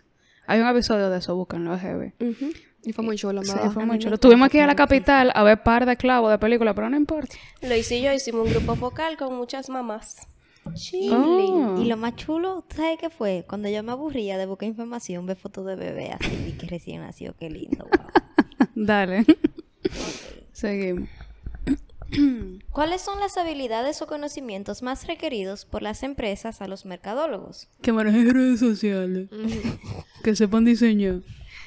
Hay 0.47 0.59
un 0.59 0.67
episodio 0.67 1.09
de 1.09 1.17
eso, 1.17 1.35
búsquenlo, 1.35 1.73
es 1.73 1.81
heavy. 1.81 2.13
Ujú. 2.19 2.51
Y 2.83 2.93
fue 2.93 3.03
muy 3.03 3.17
chulo, 3.17 3.43
Sí, 3.43 3.51
fue 3.73 3.83
muy 3.85 3.97
chulo. 3.97 4.19
Tuvimos 4.19 4.45
aquí 4.45 4.59
a 4.59 4.67
la 4.67 4.75
capital 4.75 5.31
a 5.33 5.43
ver 5.43 5.63
par 5.63 5.87
de 5.87 5.97
clavos 5.97 6.29
de 6.29 6.37
película, 6.37 6.75
pero 6.75 6.87
no 6.89 6.95
importa. 6.95 7.35
Lo 7.61 7.75
hice 7.75 7.99
yo, 7.99 8.13
hicimos 8.13 8.45
un 8.47 8.53
grupo 8.53 8.75
focal 8.75 9.17
con 9.17 9.35
muchas 9.35 9.69
mamás. 9.69 10.27
Oh. 11.11 11.81
Y 11.81 11.85
lo 11.85 11.97
más 11.97 12.15
chulo, 12.15 12.65
¿sabes 12.75 12.97
qué 12.99 13.09
fue? 13.09 13.45
Cuando 13.47 13.69
yo 13.69 13.83
me 13.83 13.91
aburría 13.91 14.37
de 14.37 14.45
buscar 14.45 14.67
información, 14.67 15.25
ver 15.25 15.37
fotos 15.37 15.65
de 15.65 15.75
bebé 15.75 16.11
así, 16.11 16.35
vi 16.43 16.51
que 16.53 16.67
recién 16.67 17.01
nació, 17.01 17.35
qué 17.37 17.49
lindo. 17.49 17.85
wow. 17.85 18.67
Dale. 18.75 19.25
Seguimos. 20.51 21.09
¿Cuáles 22.71 23.01
son 23.01 23.19
las 23.19 23.37
habilidades 23.37 24.01
o 24.01 24.07
conocimientos 24.07 24.81
más 24.81 25.07
requeridos 25.07 25.65
por 25.65 25.81
las 25.81 26.03
empresas 26.03 26.61
a 26.61 26.67
los 26.67 26.85
mercadólogos? 26.85 27.67
Que 27.81 27.93
manejen 27.93 28.33
redes 28.33 28.59
sociales. 28.59 29.29
que 30.23 30.35
sepan 30.35 30.65
diseñar. 30.65 31.21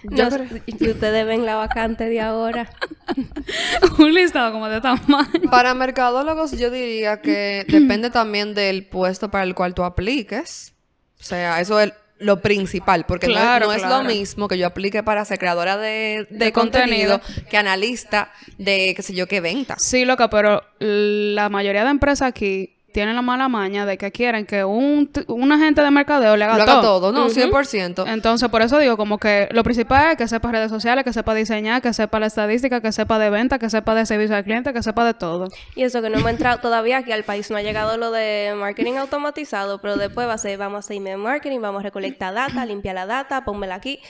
Yo, 0.05 0.29
y 0.67 0.91
ustedes 0.91 1.27
ven 1.27 1.45
la 1.45 1.57
vacante 1.57 2.09
de 2.09 2.21
ahora. 2.21 2.71
un 3.99 4.15
listado 4.15 4.53
como 4.53 4.69
de 4.69 4.81
tamaño. 4.81 5.51
Para 5.51 5.75
mercadólogos 5.75 6.53
yo 6.53 6.71
diría 6.71 7.21
que 7.21 7.65
depende 7.69 8.11
también 8.11 8.55
del 8.55 8.87
puesto 8.87 9.31
para 9.31 9.45
el 9.45 9.55
cual 9.55 9.75
tú 9.75 9.85
apliques. 9.85 10.73
O 11.21 11.23
sea, 11.23 11.61
eso 11.61 11.81
es 11.81 11.93
lo 12.21 12.41
principal, 12.41 13.07
porque 13.07 13.27
no 13.29 13.35
es- 13.35 13.39
Claro, 13.41 13.67
no, 13.67 13.73
es, 13.73 13.79
claro. 13.83 14.03
lo 14.03 14.09
mismo 14.09 14.49
que 14.49 14.59
yo 14.59 14.67
aplique 14.67 15.03
para 15.03 15.25
ser 15.25 15.39
creadora 15.39 15.77
de, 15.77 16.27
de 16.31 16.47
De 16.47 16.53
contenido, 16.53 17.19
contenido. 17.21 17.49
que 17.51 17.57
analista 17.57 18.33
de, 18.57 18.93
qué 18.97 19.03
sé 19.03 19.15
yo, 19.15 19.27
qué 19.29 19.41
ventas. 19.41 19.83
Sí, 19.83 20.05
loca, 20.05 20.29
pero 20.31 20.63
la 20.81 21.49
mayoría 21.49 21.85
de 21.85 21.91
empresas 21.91 22.29
aquí 22.29 22.78
tienen 22.99 23.15
la 23.15 23.23
mala 23.23 23.49
maña 23.49 23.87
de 23.87 23.97
que 23.97 24.11
quieren 24.11 24.45
que 24.45 24.65
un, 24.65 25.09
un 25.29 25.53
agente 25.53 25.83
de 25.83 25.91
mercadeo 25.93 26.37
le 26.37 26.45
haga, 26.47 26.57
Lo 26.57 26.63
haga 26.65 26.81
todo. 26.81 27.01
todo, 27.01 27.13
¿no? 27.13 27.29
100%. 27.29 28.09
Entonces, 28.09 28.49
por 28.49 28.61
eso 28.61 28.77
digo, 28.81 28.97
como 28.97 29.19
que 29.19 29.47
lo 29.53 29.63
principal 29.63 30.11
es 30.11 30.17
que 30.17 30.27
sepa 30.27 30.51
redes 30.51 30.69
sociales, 30.69 31.05
que 31.05 31.13
sepa 31.13 31.33
diseñar, 31.33 31.81
que 31.81 31.93
sepa 31.93 32.19
la 32.19 32.27
estadística, 32.27 32.81
que 32.81 32.91
sepa 32.91 33.21
de 33.21 33.31
venta, 33.31 33.61
que 33.61 33.71
sepa 33.71 33.95
de 33.95 34.05
servicio 34.05 34.35
al 34.35 34.43
cliente, 34.43 34.73
que 34.73 34.83
sepa 34.83 35.05
de 35.05 35.15
todo. 35.15 35.49
Y 35.77 35.85
eso 35.85 36.03
que 36.03 36.11
no 36.11 36.19
hemos 36.19 36.29
entrado 36.33 36.59
todavía 36.59 36.99
aquí 36.99 37.13
al 37.13 37.23
país, 37.23 37.49
no 37.53 37.57
ha 37.57 37.63
llegado 37.63 37.97
lo 37.99 38.11
de 38.11 38.53
marketing 38.57 38.95
automatizado, 38.95 39.81
pero 39.81 39.97
después 39.97 40.27
va 40.27 40.33
a 40.33 40.39
ser, 40.39 40.59
vamos 40.59 40.79
a 40.79 40.79
hacer 40.81 40.97
email 40.97 41.19
marketing, 41.19 41.61
vamos 41.61 41.79
a 41.79 41.85
recolectar 41.85 42.35
data, 42.35 42.67
limpiar 42.67 42.97
la 42.97 43.07
data, 43.07 43.45
pónmela 43.45 43.77
aquí. 43.77 44.01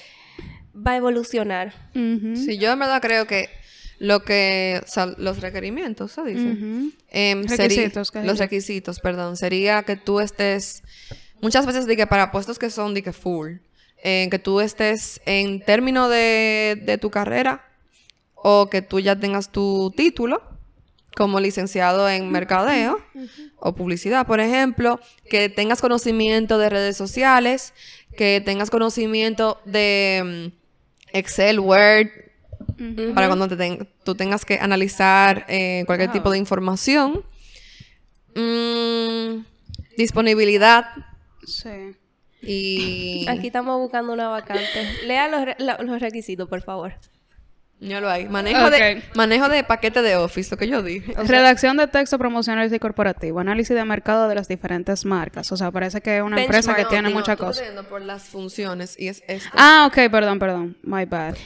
Va 0.75 0.93
a 0.93 0.97
evolucionar. 0.97 1.75
Ujú. 1.95 2.37
Sí, 2.37 2.57
yo 2.57 2.73
en 2.73 2.79
verdad 2.79 3.03
creo 3.03 3.27
que 3.27 3.51
lo 3.99 4.23
que, 4.23 4.81
o 4.85 4.89
sea, 4.89 5.07
los 5.19 5.41
requerimientos, 5.41 6.13
se 6.13 6.23
dice. 6.25 6.41
Em, 7.11 7.47
sería- 7.49 7.65
Requisitos, 7.69 8.11
¿qué 8.11 8.23
los 8.23 8.39
requisitos, 8.39 9.01
perdón, 9.01 9.37
sería 9.37 9.83
que 9.83 9.97
tú 9.97 10.21
estés, 10.21 10.83
muchas 11.41 11.67
veces 11.67 11.87
de 11.87 11.97
que 11.97 12.07
para 12.07 12.31
puestos 12.31 12.59
que 12.59 12.71
son 12.71 12.95
de 12.95 13.03
que 13.03 13.13
full, 13.13 13.57
eh, 14.05 14.29
que 14.31 14.39
tú 14.39 14.61
estés 14.61 15.21
en 15.27 15.61
término 15.61 16.09
de, 16.09 16.81
de 16.85 16.99
tu 16.99 17.11
carrera 17.11 17.65
o 18.35 18.71
que 18.71 18.83
tú 18.83 19.01
ya 19.01 19.17
tengas 19.19 19.51
tu 19.51 19.93
título 19.97 20.41
como 21.17 21.41
licenciado 21.41 22.09
en 22.09 22.31
mercadeo 22.31 23.01
o 23.57 23.75
publicidad, 23.75 24.25
por 24.29 24.39
ejemplo, 24.39 25.01
que 25.29 25.49
tengas 25.49 25.81
conocimiento 25.81 26.59
de 26.59 26.69
redes 26.71 26.97
sociales, 26.97 27.73
que 28.17 28.41
tengas 28.45 28.71
conocimiento 28.71 29.61
de 29.65 30.51
mm, 30.53 31.17
Excel, 31.17 31.59
Word, 31.59 32.09
para 33.15 33.27
cuando 33.27 33.49
te 33.49 33.57
ten- 33.57 33.89
tú 34.05 34.15
tengas 34.15 34.45
que 34.45 34.59
analizar 34.61 35.45
eh, 35.49 35.83
cualquier 35.87 36.13
tipo 36.13 36.31
de 36.31 36.39
información. 36.39 37.25
Mm, 38.35 39.45
disponibilidad 39.97 40.87
Sí. 41.45 41.97
y... 42.43 43.27
Aquí 43.29 43.47
estamos 43.49 43.79
buscando 43.81 44.13
una 44.13 44.29
vacante. 44.29 44.65
Lea 45.07 45.29
los, 45.29 45.45
re- 45.45 45.57
los 45.59 46.01
requisitos, 46.01 46.49
por 46.49 46.63
favor. 46.63 46.93
Ya 47.81 48.01
lo 48.01 48.11
hay. 48.11 48.29
Manejo, 48.29 48.71
de, 48.71 49.03
manejo 49.15 49.49
de 49.49 49.63
paquete 49.63 50.03
de 50.03 50.17
Office, 50.17 50.51
lo 50.51 50.57
que 50.57 50.67
yo 50.69 50.83
dije. 50.83 51.15
Redacción 51.25 51.77
de 51.77 51.87
texto 51.87 52.19
promocional 52.19 52.73
y 52.73 52.79
corporativo, 52.81 53.39
análisis 53.39 53.75
de 53.75 53.85
mercado 53.85 54.29
de 54.29 54.35
las 54.35 54.49
diferentes 54.49 55.05
marcas. 55.05 55.51
O 55.53 55.57
sea, 55.57 55.71
parece 55.71 56.01
que 56.01 56.17
es 56.19 56.23
una 56.23 56.41
empresa 56.43 56.75
que 56.75 56.85
tiene 56.87 57.09
no, 57.09 57.15
muchas 57.15 57.35
Estoy 57.41 57.47
cosas. 57.47 57.87
por 57.87 58.03
las 58.03 58.25
funciones 58.25 58.99
y 58.99 59.09
es 59.09 59.23
esto. 59.29 59.51
Ah, 59.55 59.87
ok, 59.89 60.11
perdón, 60.11 60.39
perdón. 60.41 60.77
My 60.83 61.05
bad. 61.05 61.37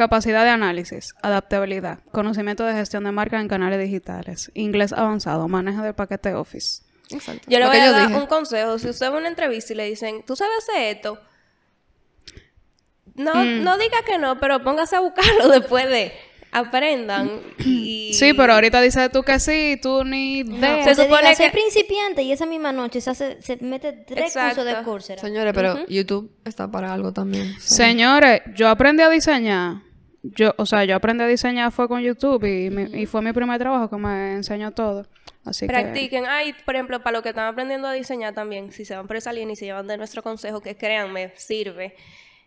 Capacidad 0.00 0.44
de 0.44 0.50
análisis, 0.50 1.14
adaptabilidad, 1.20 1.98
conocimiento 2.10 2.64
de 2.64 2.72
gestión 2.72 3.04
de 3.04 3.12
marca 3.12 3.38
en 3.38 3.48
canales 3.48 3.78
digitales, 3.78 4.50
inglés 4.54 4.94
avanzado, 4.94 5.46
manejo 5.46 5.82
del 5.82 5.92
paquete 5.92 6.32
Office. 6.32 6.84
Exacto. 7.10 7.42
Yo 7.46 7.58
le 7.58 7.64
Lo 7.66 7.70
voy 7.70 7.76
que 7.76 7.82
a 7.84 7.90
dar 7.92 8.08
dije. 8.08 8.18
un 8.18 8.26
consejo. 8.26 8.78
Si 8.78 8.88
usted 8.88 9.10
va 9.10 9.16
a 9.16 9.18
una 9.18 9.28
entrevista 9.28 9.74
y 9.74 9.76
le 9.76 9.84
dicen, 9.84 10.24
¿tú 10.26 10.36
sabes 10.36 10.54
hacer 10.66 10.96
esto? 10.96 11.20
No, 13.14 13.34
Mm. 13.34 13.62
no 13.62 13.76
diga 13.76 13.98
que 14.06 14.16
no, 14.16 14.40
pero 14.40 14.62
póngase 14.64 14.96
a 14.96 15.00
buscarlo 15.00 15.48
después 15.50 15.86
de. 15.90 16.12
Aprendan. 16.52 17.30
Y... 17.58 18.14
Sí, 18.18 18.32
pero 18.32 18.54
ahorita 18.54 18.80
dices 18.80 19.12
tú 19.12 19.22
que 19.22 19.38
sí, 19.38 19.78
tú 19.82 20.02
ni 20.04 20.38
idea. 20.38 20.82
Se 20.82 20.94
Se 20.94 21.02
supone 21.02 21.36
que- 21.36 21.44
que... 21.44 21.50
principiante 21.50 22.22
y 22.22 22.32
esa 22.32 22.46
misma 22.46 22.72
noche 22.72 23.02
se, 23.02 23.10
hace, 23.10 23.42
se 23.42 23.58
mete 23.58 23.92
tres 23.92 24.28
Exacto. 24.28 24.62
cursos 24.62 24.78
de 24.78 24.82
Coursera. 24.82 25.20
Señores, 25.20 25.52
pero 25.54 25.86
YouTube 25.88 26.32
está 26.46 26.70
para 26.70 26.90
algo 26.94 27.12
también. 27.12 27.54
Señores, 27.60 28.40
yo 28.56 28.68
aprendí 28.70 29.02
a 29.02 29.10
diseñar. 29.10 29.82
Yo, 30.22 30.54
o 30.58 30.66
sea, 30.66 30.84
yo 30.84 30.96
aprendí 30.96 31.24
a 31.24 31.26
diseñar 31.26 31.72
fue 31.72 31.88
con 31.88 32.02
YouTube 32.02 32.44
y, 32.44 33.00
y 33.00 33.06
fue 33.06 33.22
mi 33.22 33.32
primer 33.32 33.58
trabajo 33.58 33.88
que 33.88 33.96
me 33.96 34.34
enseñó 34.34 34.70
todo. 34.72 35.06
Así 35.44 35.66
que 35.66 35.72
Practiquen. 35.72 36.26
Ay, 36.26 36.54
por 36.64 36.74
ejemplo, 36.74 37.02
para 37.02 37.14
los 37.14 37.22
que 37.22 37.30
están 37.30 37.46
aprendiendo 37.46 37.88
a 37.88 37.92
diseñar 37.92 38.34
también, 38.34 38.70
si 38.72 38.84
se 38.84 38.94
van 38.94 39.06
por 39.06 39.16
esa 39.16 39.32
línea 39.32 39.54
y 39.54 39.56
se 39.56 39.64
llevan 39.64 39.86
de 39.86 39.96
nuestro 39.96 40.22
consejo, 40.22 40.60
que 40.60 40.76
créanme, 40.76 41.32
sirve. 41.36 41.94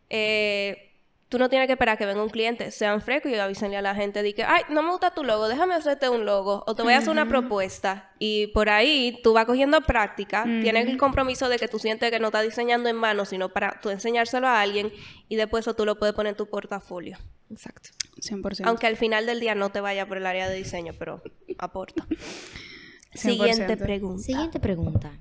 Eh, 0.10 0.93
tú 1.34 1.40
no 1.40 1.50
tienes 1.50 1.66
que 1.66 1.74
esperar 1.74 1.98
que 1.98 2.06
venga 2.06 2.22
un 2.22 2.30
cliente, 2.30 2.70
sean 2.70 3.02
frescos 3.02 3.32
y 3.32 3.36
avísenle 3.36 3.76
a 3.76 3.82
la 3.82 3.96
gente 3.96 4.22
de 4.22 4.36
que, 4.36 4.44
ay, 4.44 4.62
no 4.70 4.84
me 4.84 4.92
gusta 4.92 5.16
tu 5.16 5.24
logo, 5.24 5.48
déjame 5.48 5.74
hacerte 5.74 6.08
un 6.08 6.26
logo 6.26 6.64
o 6.68 6.76
te 6.76 6.84
voy 6.84 6.94
a 6.94 7.00
hacer 7.00 7.10
una 7.10 7.28
propuesta 7.28 8.12
y 8.20 8.48
por 8.54 8.70
ahí 8.70 9.20
tú 9.24 9.34
vas 9.34 9.48
cogiendo 9.48 9.82
práctica, 9.82 10.44
tienes 10.44 10.88
el 10.88 10.96
compromiso 11.00 11.50
de 11.50 11.58
que 11.58 11.68
tú 11.68 11.80
sientes 11.80 12.12
que 12.12 12.20
no 12.20 12.28
estás 12.28 12.44
diseñando 12.44 12.88
en 12.88 12.98
mano, 12.98 13.26
sino 13.26 13.50
para 13.50 13.80
tú 13.82 13.90
enseñárselo 13.90 14.48
a 14.48 14.62
alguien 14.62 14.94
y 15.28 15.36
después 15.36 15.64
eso 15.64 15.74
tú 15.74 15.86
lo 15.86 15.98
puedes 15.98 16.14
poner 16.14 16.34
en 16.34 16.38
tu 16.38 16.46
portafolio. 16.46 17.18
Exacto. 17.50 17.90
100%. 18.18 18.62
Aunque 18.66 18.86
al 18.86 18.96
final 18.96 19.26
del 19.26 19.40
día 19.40 19.56
no 19.56 19.72
te 19.72 19.82
vaya 19.82 20.08
por 20.08 20.18
el 20.18 20.28
área 20.28 20.48
de 20.48 20.56
diseño, 20.56 20.94
pero 21.00 21.24
aporta. 21.58 22.06
100%. 22.06 22.18
Siguiente 23.16 23.76
pregunta. 23.76 24.22
Siguiente 24.22 24.60
pregunta. 24.60 25.12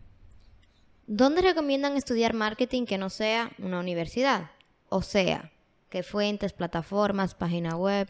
¿Dónde 1.07 1.41
recomiendan 1.41 1.97
estudiar 1.97 2.35
marketing 2.35 2.85
que 2.85 2.99
no 2.99 3.09
sea 3.09 3.51
una 3.57 3.81
universidad? 3.81 4.51
O 4.91 5.01
sea, 5.01 5.51
¿qué 5.93 6.03
fuentes, 6.03 6.55
plataformas, 6.55 7.35
páginas 7.35 7.75
web? 7.75 8.09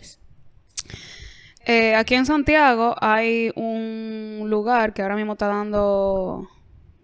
Eh, 1.67 1.97
aquí 1.97 2.15
en 2.15 2.27
Santiago 2.27 2.95
hay 3.01 3.51
un 3.57 4.47
lugar 4.49 4.95
que 4.95 5.03
ahora 5.03 5.17
mismo 5.17 5.33
está 5.33 5.49
dando 5.49 6.49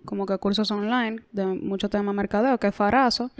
como 0.04 0.24
que 0.24 0.38
cursos 0.38 0.70
online 0.70 1.20
de 1.32 1.46
mucho 1.46 1.88
tema 1.90 2.12
de 2.12 2.16
mercadeo, 2.16 2.58
que 2.58 2.68
es 2.68 2.74
Farazo. 2.74 3.32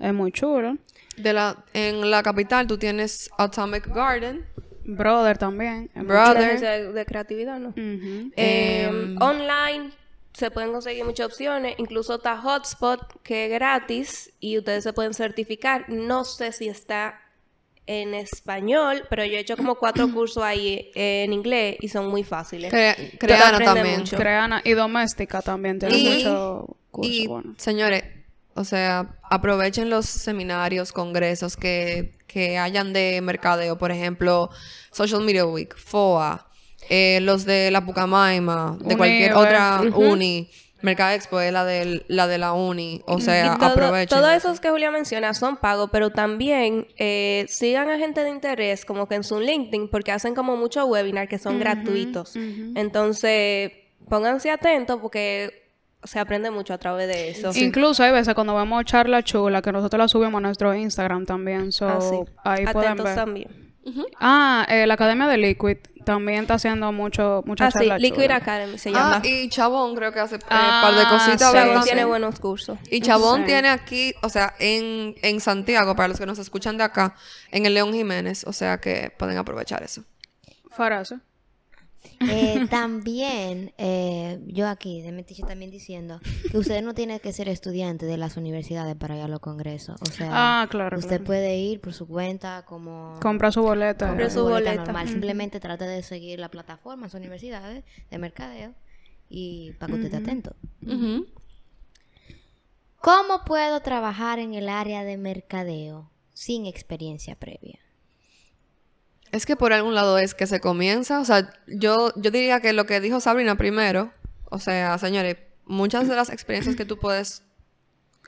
Es 0.00 0.14
muy 0.14 0.32
chulo. 0.32 0.78
De 1.18 1.34
la, 1.34 1.64
en 1.74 2.10
la 2.10 2.22
capital 2.22 2.66
tú 2.66 2.78
tienes 2.78 3.28
Atomic 3.36 3.88
Garden. 3.88 4.46
Brother 4.86 5.36
también. 5.36 5.90
Brother. 5.94 6.58
de, 6.58 6.92
de 6.92 7.04
creatividad, 7.04 7.58
¿no? 7.58 7.74
Eh, 7.76 8.86
Em, 8.88 9.20
online 9.20 9.90
se 10.36 10.50
pueden 10.50 10.72
conseguir 10.72 11.04
muchas 11.04 11.26
opciones, 11.28 11.74
incluso 11.78 12.16
está 12.16 12.36
Hotspot 12.36 13.22
que 13.22 13.46
es 13.46 13.50
gratis 13.50 14.32
y 14.40 14.58
ustedes 14.58 14.84
se 14.84 14.92
pueden 14.92 15.14
certificar. 15.14 15.88
No 15.88 16.24
sé 16.24 16.52
si 16.52 16.68
está 16.68 17.20
en 17.86 18.14
español, 18.14 19.04
pero 19.08 19.24
yo 19.24 19.36
he 19.36 19.40
hecho 19.40 19.56
como 19.56 19.76
cuatro 19.76 20.08
cursos 20.12 20.42
ahí 20.42 20.90
eh, 20.94 21.24
en 21.24 21.32
inglés 21.32 21.76
y 21.80 21.88
son 21.88 22.08
muy 22.08 22.22
fáciles. 22.24 22.72
Cre- 22.72 23.16
Creana 23.18 23.60
también. 23.60 24.00
mucho. 24.00 24.16
Creana 24.16 24.60
y 24.64 24.72
doméstica 24.72 25.40
también 25.40 25.78
tiene 25.78 25.96
Y- 25.96 26.14
mucho 26.16 26.76
curso 26.90 27.10
Y, 27.10 27.26
bueno. 27.26 27.54
señores, 27.56 28.02
o 28.54 28.64
sea, 28.64 29.16
aprovechen 29.22 29.88
los 29.90 30.06
seminarios, 30.06 30.92
congresos 30.92 31.56
que, 31.56 32.12
que 32.26 32.58
hayan 32.58 32.92
de 32.92 33.20
mercadeo, 33.22 33.78
por 33.78 33.90
ejemplo, 33.92 34.50
Social 34.90 35.20
Media 35.22 35.46
Week, 35.46 35.74
FOA, 35.76 36.48
eh, 36.88 37.20
los 37.22 37.44
de 37.44 37.70
la 37.70 37.84
Pucamaima, 37.84 38.76
de 38.80 38.96
cualquier 38.96 39.34
otra 39.34 39.80
uni, 39.94 40.48
Mercado 40.82 41.14
Expo 41.14 41.40
es 41.40 41.52
la, 41.52 41.64
de 41.64 42.04
la 42.38 42.52
uni, 42.52 43.02
o 43.06 43.18
sea, 43.18 43.56
todo- 43.56 43.66
aprovechen. 43.70 44.18
Todos 44.18 44.32
esos 44.34 44.60
que 44.60 44.70
Julia 44.70 44.90
menciona 44.90 45.34
son 45.34 45.56
pagos, 45.56 45.88
pero 45.90 46.10
también 46.10 46.86
eh, 46.98 47.46
sigan 47.48 47.88
a 47.90 47.98
gente 47.98 48.22
de 48.22 48.30
interés 48.30 48.84
como 48.84 49.08
que 49.08 49.16
en 49.16 49.24
su 49.24 49.40
LinkedIn, 49.40 49.88
porque 49.88 50.12
hacen 50.12 50.34
como 50.34 50.56
muchos 50.56 50.84
webinars 50.86 51.28
que 51.28 51.38
son 51.38 51.58
gratuitos. 51.58 52.36
Entonces, 52.76 53.72
pónganse 54.08 54.50
atentos 54.50 54.98
porque 55.00 55.64
se 56.04 56.20
aprende 56.20 56.50
mucho 56.52 56.74
a 56.74 56.78
través 56.78 57.08
de 57.08 57.30
eso. 57.30 57.50
Incluso 57.54 58.04
hay 58.04 58.12
veces 58.12 58.34
cuando 58.34 58.54
vemos 58.54 58.84
charla 58.84 59.24
chula 59.24 59.62
que 59.62 59.72
nosotros 59.72 59.98
la 59.98 60.06
subimos 60.08 60.38
a 60.38 60.42
nuestro 60.42 60.72
Instagram 60.74 61.24
también. 61.26 61.72
So, 61.72 61.88
Ah, 61.88 62.00
sí. 62.00 62.16
ahí 62.44 62.64
pueden 62.66 62.90
Atentos 62.92 63.04
ver. 63.06 63.14
también. 63.16 63.74
Ah, 64.20 64.66
eh, 64.68 64.86
la 64.86 64.94
Academia 64.94 65.26
de 65.26 65.36
Liquid 65.38 65.78
también 66.06 66.42
está 66.42 66.54
haciendo 66.54 66.92
mucho, 66.92 67.42
mucha 67.46 67.66
Ah, 67.66 67.70
sí, 67.72 67.90
Liquid. 67.98 68.30
Academy 68.30 68.78
se 68.78 68.92
llama. 68.92 69.16
Ah, 69.22 69.26
y 69.26 69.48
Chabón 69.48 69.96
creo 69.96 70.12
que 70.12 70.20
hace 70.20 70.36
un 70.36 70.40
Ah, 70.48 70.78
par 70.82 70.94
de 70.94 71.04
cositas. 71.04 71.52
Chabón 71.52 71.82
tiene 71.82 72.04
buenos 72.04 72.38
cursos. 72.38 72.78
Y 72.90 73.00
Chabón 73.00 73.40
Sí. 73.40 73.46
tiene 73.48 73.68
aquí, 73.68 74.14
o 74.22 74.28
sea, 74.28 74.54
en, 74.60 75.16
en 75.22 75.40
Santiago, 75.40 75.96
para 75.96 76.06
los 76.08 76.18
que 76.18 76.26
nos 76.26 76.38
escuchan 76.38 76.78
de 76.78 76.84
acá, 76.84 77.16
en 77.50 77.66
el 77.66 77.74
León 77.74 77.92
Jiménez, 77.92 78.44
o 78.46 78.52
sea 78.52 78.78
que 78.78 79.12
pueden 79.18 79.36
aprovechar 79.36 79.82
eso. 79.82 80.04
Farazo. 80.70 81.18
Eh, 82.20 82.66
también, 82.70 83.72
eh, 83.78 84.40
yo 84.46 84.68
aquí, 84.68 85.02
de 85.02 85.12
Metiche 85.12 85.42
también 85.42 85.70
diciendo 85.70 86.20
que 86.50 86.58
usted 86.58 86.82
no 86.82 86.94
tiene 86.94 87.20
que 87.20 87.32
ser 87.32 87.48
estudiante 87.48 88.06
de 88.06 88.16
las 88.16 88.36
universidades 88.36 88.96
para 88.96 89.16
ir 89.16 89.22
a 89.22 89.28
los 89.28 89.40
congresos. 89.40 90.00
O 90.02 90.06
sea, 90.12 90.30
Ah, 90.62 90.66
claro, 90.70 90.98
usted 90.98 91.16
claro. 91.16 91.24
puede 91.24 91.56
ir 91.58 91.80
por 91.80 91.92
su 91.92 92.06
cuenta 92.06 92.64
como... 92.66 93.18
Compra 93.20 93.50
su 93.52 93.62
boleta. 93.62 94.08
Compra 94.08 94.30
su 94.30 94.42
boleta. 94.42 94.74
normal. 94.84 95.08
Simplemente 95.08 95.60
trate 95.60 95.84
de 95.84 96.02
seguir 96.02 96.38
la 96.38 96.48
plataforma, 96.50 97.06
las 97.06 97.14
universidades 97.14 97.84
de 98.10 98.18
mercadeo 98.18 98.74
y 99.28 99.72
para 99.78 99.88
que 99.92 99.98
usted 100.00 100.14
esté 100.14 100.16
atento. 100.30 100.54
¿Cómo 103.00 103.44
puedo 103.44 103.80
trabajar 103.80 104.38
en 104.38 104.54
el 104.54 104.68
área 104.68 105.04
de 105.04 105.16
mercadeo 105.16 106.10
sin 106.32 106.66
experiencia 106.66 107.36
previa? 107.36 107.78
Es 109.32 109.46
que 109.46 109.56
por 109.56 109.72
algún 109.72 109.94
lado 109.94 110.18
es 110.18 110.34
que 110.34 110.46
se 110.46 110.60
comienza, 110.60 111.20
o 111.20 111.24
sea, 111.24 111.52
yo, 111.66 112.12
yo 112.16 112.30
diría 112.30 112.60
que 112.60 112.72
lo 112.72 112.86
que 112.86 113.00
dijo 113.00 113.20
Sabrina 113.20 113.56
primero, 113.56 114.12
o 114.50 114.58
sea, 114.58 114.96
señores, 114.98 115.36
muchas 115.64 116.08
de 116.08 116.14
las 116.14 116.30
experiencias 116.30 116.76
que 116.76 116.84
tú 116.84 116.98
puedes 116.98 117.42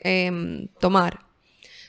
em, 0.01 0.69
tomar 0.81 1.28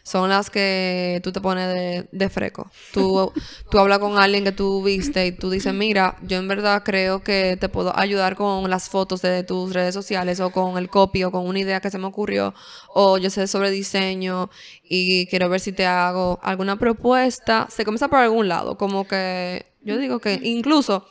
son 0.04 0.30
las 0.30 0.50
que 0.50 1.20
tú 1.24 1.32
te 1.32 1.42
pones 1.42 1.68
de, 1.74 2.08
de 2.12 2.30
freco. 2.30 2.70
Tú, 2.94 3.32
tú 3.70 3.80
hablas 3.80 4.00
con 4.00 4.18
alguien 4.18 4.44
que 4.44 4.52
tú 4.52 4.84
viste 4.84 5.28
y 5.28 5.32
tú 5.32 5.50
dices, 5.50 5.74
mira, 5.74 6.18
yo 6.22 6.38
en 6.38 6.48
verdad 6.48 6.84
creo 6.84 7.24
que 7.24 7.58
te 7.60 7.70
puedo 7.70 7.98
ayudar 7.98 8.36
con 8.36 8.70
las 8.70 8.90
fotos 8.90 9.22
de 9.22 9.44
tus 9.44 9.74
redes 9.74 9.94
sociales 9.94 10.40
o 10.40 10.52
con 10.52 10.78
el 10.78 10.90
copy 10.90 11.24
o 11.24 11.32
con 11.32 11.48
una 11.48 11.60
idea 11.60 11.80
que 11.80 11.92
se 11.92 11.98
me 11.98 12.08
ocurrió 12.08 12.54
o 12.94 13.18
yo 13.18 13.30
sé 13.30 13.48
sobre 13.48 13.72
diseño 13.72 14.50
y 14.84 15.28
quiero 15.28 15.50
ver 15.50 15.60
si 15.60 15.72
te 15.72 15.86
hago 15.86 16.40
alguna 16.42 16.78
propuesta. 16.78 17.68
Se 17.70 17.86
comienza 17.86 18.08
por 18.08 18.20
algún 18.20 18.48
lado, 18.48 18.78
como 18.78 19.08
que 19.08 19.66
yo 19.82 19.98
digo 19.98 20.20
que 20.20 20.40
incluso 20.44 21.06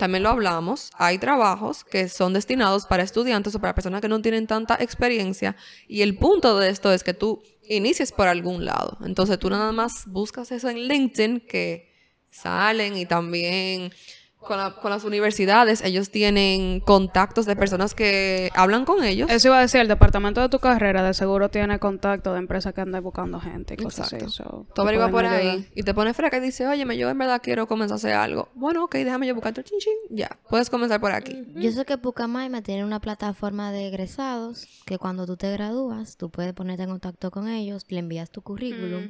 también 0.00 0.22
lo 0.22 0.30
hablamos, 0.30 0.90
hay 0.94 1.18
trabajos 1.18 1.84
que 1.84 2.08
son 2.08 2.32
destinados 2.32 2.86
para 2.86 3.02
estudiantes 3.02 3.54
o 3.54 3.60
para 3.60 3.74
personas 3.74 4.00
que 4.00 4.08
no 4.08 4.22
tienen 4.22 4.46
tanta 4.46 4.74
experiencia 4.80 5.56
y 5.86 6.00
el 6.00 6.16
punto 6.16 6.58
de 6.58 6.70
esto 6.70 6.90
es 6.90 7.04
que 7.04 7.12
tú 7.12 7.42
inicies 7.68 8.10
por 8.10 8.26
algún 8.26 8.64
lado. 8.64 8.96
Entonces 9.04 9.38
tú 9.38 9.50
nada 9.50 9.72
más 9.72 10.06
buscas 10.06 10.52
eso 10.52 10.70
en 10.70 10.88
LinkedIn 10.88 11.40
que 11.40 11.92
salen 12.30 12.96
y 12.96 13.04
también 13.04 13.92
con, 14.40 14.56
la- 14.58 14.74
con 14.74 14.90
las 14.90 15.04
universidades 15.04 15.82
ellos 15.82 16.10
tienen 16.10 16.80
contactos 16.80 17.46
de 17.46 17.56
personas 17.56 17.94
que 17.94 18.50
hablan 18.54 18.84
con 18.84 19.04
ellos. 19.04 19.30
Eso 19.30 19.48
iba 19.48 19.58
a 19.58 19.62
decir, 19.62 19.80
el 19.80 19.88
departamento 19.88 20.40
de 20.40 20.48
tu 20.48 20.58
carrera 20.58 21.02
de 21.02 21.14
seguro 21.14 21.48
tiene 21.50 21.78
contacto 21.78 22.32
de 22.32 22.38
empresas 22.38 22.72
que 22.74 22.80
andan 22.80 23.02
buscando 23.04 23.38
gente 23.40 23.74
y 23.74 23.76
cosas 23.76 24.12
Exacto. 24.12 24.26
así. 24.26 24.34
so, 24.36 24.66
Tú 24.74 24.82
averiguas 24.82 25.10
por 25.10 25.24
ayudar. 25.24 25.40
ahí 25.56 25.68
y 25.74 25.82
te 25.82 25.94
pones 25.94 26.16
freca 26.16 26.38
y 26.38 26.40
dices, 26.40 26.66
oye, 26.66 26.84
yo 26.96 27.08
en 27.10 27.18
verdad 27.18 27.40
quiero 27.42 27.66
comenzar 27.66 27.94
a 27.94 27.96
hacer 27.96 28.12
algo. 28.14 28.48
Bueno, 28.54 28.84
ok, 28.84 28.94
déjame 28.96 29.26
yo 29.26 29.34
buscar 29.34 29.52
tu 29.54 29.62
chin 29.62 29.78
chin. 29.78 29.92
Ya, 30.10 30.38
puedes 30.48 30.70
comenzar 30.70 31.00
por 31.00 31.12
aquí. 31.12 31.44
Yo 31.56 31.70
sé 31.72 31.84
que 31.84 31.98
Pucamaima 31.98 32.62
tiene 32.62 32.84
una 32.84 33.00
plataforma 33.00 33.70
de 33.72 33.88
egresados 33.88 34.66
que 34.86 34.98
cuando 34.98 35.26
tú 35.26 35.36
te 35.36 35.52
gradúas, 35.52 36.16
tú 36.16 36.30
puedes 36.30 36.52
ponerte 36.54 36.82
en 36.84 36.90
contacto 36.90 37.30
con 37.30 37.48
ellos, 37.48 37.84
le 37.88 37.98
envías 38.00 38.30
tu 38.30 38.42
currículum 38.42 39.08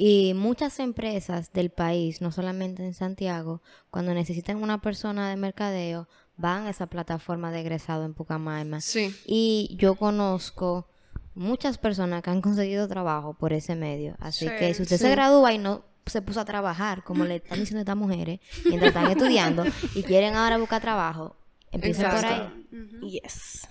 y 0.00 0.32
muchas 0.34 0.78
empresas 0.78 1.52
del 1.52 1.70
país, 1.70 2.20
no 2.20 2.30
solamente 2.30 2.84
en 2.84 2.94
Santiago, 2.94 3.62
cuando 3.90 4.14
necesitan 4.14 4.62
una 4.62 4.80
persona 4.80 5.28
de 5.28 5.34
mercadeo, 5.34 6.06
van 6.36 6.68
a 6.68 6.70
esa 6.70 6.86
plataforma 6.86 7.50
de 7.50 7.62
egresado 7.62 8.04
en 8.04 8.14
Pucamaima. 8.14 8.80
Sí. 8.80 9.12
Y 9.26 9.74
yo 9.76 9.96
conozco 9.96 10.86
muchas 11.34 11.78
personas 11.78 12.22
que 12.22 12.30
han 12.30 12.40
conseguido 12.48 12.86
trabajo 12.86 13.34
por 13.34 13.52
ese 13.52 13.74
medio. 13.74 14.14
Así 14.20 14.46
Sí, 14.46 14.54
que 14.56 14.72
si 14.72 14.82
usted 14.82 14.98
se 14.98 15.10
gradúa 15.10 15.52
y 15.52 15.58
no 15.58 15.82
se 16.06 16.22
puso 16.22 16.38
a 16.42 16.44
trabajar, 16.44 17.02
como 17.02 17.24
le 17.24 17.36
están 17.36 17.58
diciendo 17.58 17.80
estas 17.80 17.96
mujeres, 17.96 18.38
mientras 18.66 18.90
están 18.90 19.10
estudiando 19.10 19.64
y 19.96 20.04
quieren 20.04 20.36
ahora 20.36 20.58
buscar 20.58 20.80
trabajo, 20.80 21.34
empiecen 21.72 22.08
por 22.08 22.24
ahí. 22.24 22.64
Yes. 23.02 23.66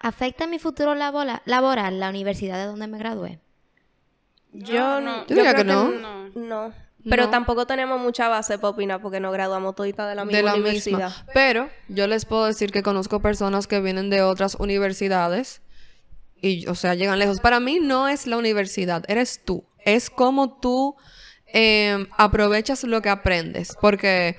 ¿Afecta 0.00 0.48
mi 0.48 0.58
futuro 0.58 0.96
laboral 0.96 2.00
la 2.00 2.08
universidad 2.10 2.58
de 2.58 2.64
donde 2.66 2.88
me 2.88 2.98
gradué? 2.98 3.38
Yo, 4.52 5.00
no. 5.00 5.26
Yo 5.26 5.34
diría 5.36 5.52
creo 5.52 5.64
que 5.64 5.64
no. 5.64 5.90
No. 5.90 6.28
No. 6.34 6.72
Pero 7.08 7.24
No. 7.24 7.30
tampoco 7.30 7.66
tenemos 7.66 8.00
mucha 8.00 8.28
base 8.28 8.58
para 8.58 8.68
opinar 8.68 9.00
porque 9.02 9.18
nos 9.18 9.32
graduamos 9.32 9.74
todita 9.74 10.06
de 10.06 10.14
la 10.14 10.24
misma 10.24 10.36
de 10.36 10.42
la 10.44 10.54
universidad. 10.54 11.08
misma. 11.08 11.26
Pero 11.34 11.68
yo 11.88 12.06
les 12.06 12.24
puedo 12.24 12.44
decir 12.44 12.70
que 12.70 12.82
conozco 12.84 13.20
personas 13.20 13.66
que 13.66 13.80
vienen 13.80 14.08
de 14.08 14.22
otras 14.22 14.54
universidades 14.54 15.62
y, 16.40 16.66
o 16.68 16.74
sea, 16.76 16.94
llegan 16.94 17.18
lejos. 17.18 17.40
Para 17.40 17.58
mí 17.60 17.80
no 17.80 18.06
es 18.08 18.26
la 18.28 18.36
universidad, 18.36 19.04
eres 19.08 19.40
tú. 19.44 19.64
Es 19.84 20.10
como 20.10 20.58
tú 20.60 20.94
eh, 21.52 22.06
aprovechas 22.18 22.84
lo 22.84 23.02
que 23.02 23.08
aprendes. 23.08 23.76
Porque, 23.80 24.36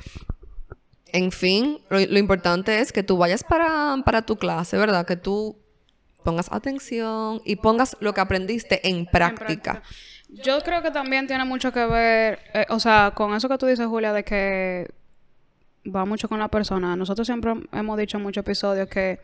en 1.08 1.32
fin, 1.34 1.82
lo, 1.90 2.00
lo 2.00 2.18
importante 2.18 2.80
es 2.80 2.94
que 2.94 3.04
tú 3.04 3.18
vayas 3.18 3.44
para, 3.44 3.98
para 4.06 4.22
tu 4.22 4.38
clase, 4.38 4.78
¿verdad? 4.78 5.06
Que 5.06 5.18
tú 5.18 5.58
pongas 6.24 6.52
atención 6.52 7.42
y 7.46 7.58
pongas 7.58 7.96
lo 8.00 8.14
que 8.14 8.22
aprendiste 8.22 8.88
en 8.88 8.96
En 8.98 9.06
práctica. 9.06 9.82
Yo 10.30 10.60
creo 10.62 10.82
que 10.82 10.90
también 10.90 11.28
tiene 11.28 11.46
mucho 11.46 11.72
que 11.72 11.86
ver, 11.86 12.40
eh, 12.54 12.66
o 12.70 12.80
sea, 12.80 13.12
con 13.14 13.36
eso 13.36 13.48
que 13.50 13.58
tú 13.58 13.68
dices, 13.68 13.86
Julia, 13.86 14.14
de 14.14 14.24
que 14.24 14.90
va 15.86 16.06
mucho 16.06 16.28
con 16.28 16.40
la 16.40 16.48
persona. 16.48 16.96
Nosotros 16.96 17.28
siempre 17.28 17.54
hemos 17.72 17.98
dicho 17.98 18.18
en 18.18 18.24
muchos 18.24 18.42
episodios 18.42 18.88
que 18.88 19.20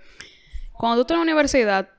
cuando 0.74 0.98
tú 0.98 1.02
estás 1.02 1.16
en 1.16 1.20
la 1.20 1.24
universidad, 1.24 1.90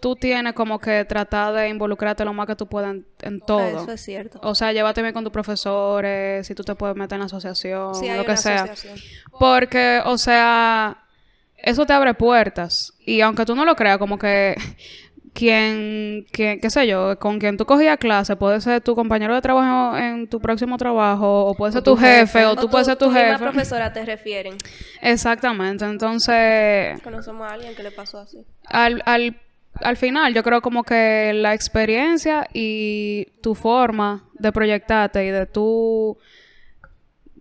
tú 0.00 0.14
tienes 0.16 0.52
como 0.54 0.78
que 0.78 1.04
tratar 1.04 1.52
de 1.54 1.68
involucrarte 1.68 2.24
lo 2.24 2.32
más 2.32 2.46
que 2.46 2.56
tú 2.56 2.66
puedas 2.66 2.92
en, 2.92 3.06
en 3.22 3.40
todo. 3.40 3.60
Eso 3.82 3.92
es 3.92 4.00
cierto. 4.00 4.38
O 4.42 4.54
sea, 4.54 4.72
llévate 4.72 5.02
bien 5.02 5.12
con 5.12 5.24
tus 5.24 5.32
profesores, 5.32 6.46
si 6.46 6.54
tú 6.54 6.62
te 6.62 6.74
puedes 6.74 6.96
meter 6.96 7.16
en 7.16 7.20
la 7.20 7.26
asociación, 7.26 7.94
Sí, 7.94 8.08
hay 8.08 8.16
lo 8.18 8.24
que 8.24 8.30
una 8.32 8.36
sea. 8.36 8.62
asociación. 8.64 8.98
Porque, 9.38 10.00
o 10.04 10.16
sea, 10.18 11.02
eso 11.58 11.86
te 11.86 11.92
abre 11.92 12.14
puertas. 12.14 12.92
Y 13.04 13.20
aunque 13.20 13.44
tú 13.44 13.54
no 13.54 13.64
lo 13.64 13.74
creas, 13.76 13.98
como 13.98 14.18
que 14.18 14.54
quien, 15.34 16.24
quien, 16.32 16.60
qué 16.60 16.70
sé 16.70 16.86
yo, 16.86 17.18
con 17.18 17.38
quien 17.38 17.56
tú 17.56 17.66
cogías 17.66 17.98
clase, 17.98 18.36
puede 18.36 18.60
ser 18.60 18.80
tu 18.80 18.94
compañero 18.94 19.34
de 19.34 19.42
trabajo 19.42 19.96
en 19.98 20.28
tu 20.28 20.40
próximo 20.40 20.78
trabajo, 20.78 21.44
o 21.46 21.54
puede 21.54 21.72
ser 21.72 21.82
tu, 21.82 21.96
jefe, 21.96 22.46
o 22.46 22.56
tú 22.56 22.70
puedes 22.70 22.86
ser 22.86 22.96
tu, 22.96 23.06
misma 23.06 23.20
jefe. 23.32 23.38
profesora 23.38 23.92
te 23.92 24.04
refieren. 24.04 24.56
Exactamente. 25.02 25.84
Entonces, 25.84 27.00
Conocemos 27.02 27.46
a 27.48 27.52
alguien 27.54 27.74
que 27.74 27.82
le 27.82 27.90
pasó 27.90 28.18
así. 28.18 28.38
al, 28.64 29.02
al, 29.04 29.36
al 29.82 29.96
final, 29.98 30.32
yo 30.32 30.42
creo 30.42 30.62
como 30.62 30.84
que 30.84 31.32
la 31.34 31.52
experiencia 31.52 32.48
y 32.54 33.26
tu 33.42 33.54
forma 33.54 34.24
de 34.38 34.52
proyectarte 34.52 35.26
y 35.26 35.30
de 35.30 35.44
tu 35.44 36.16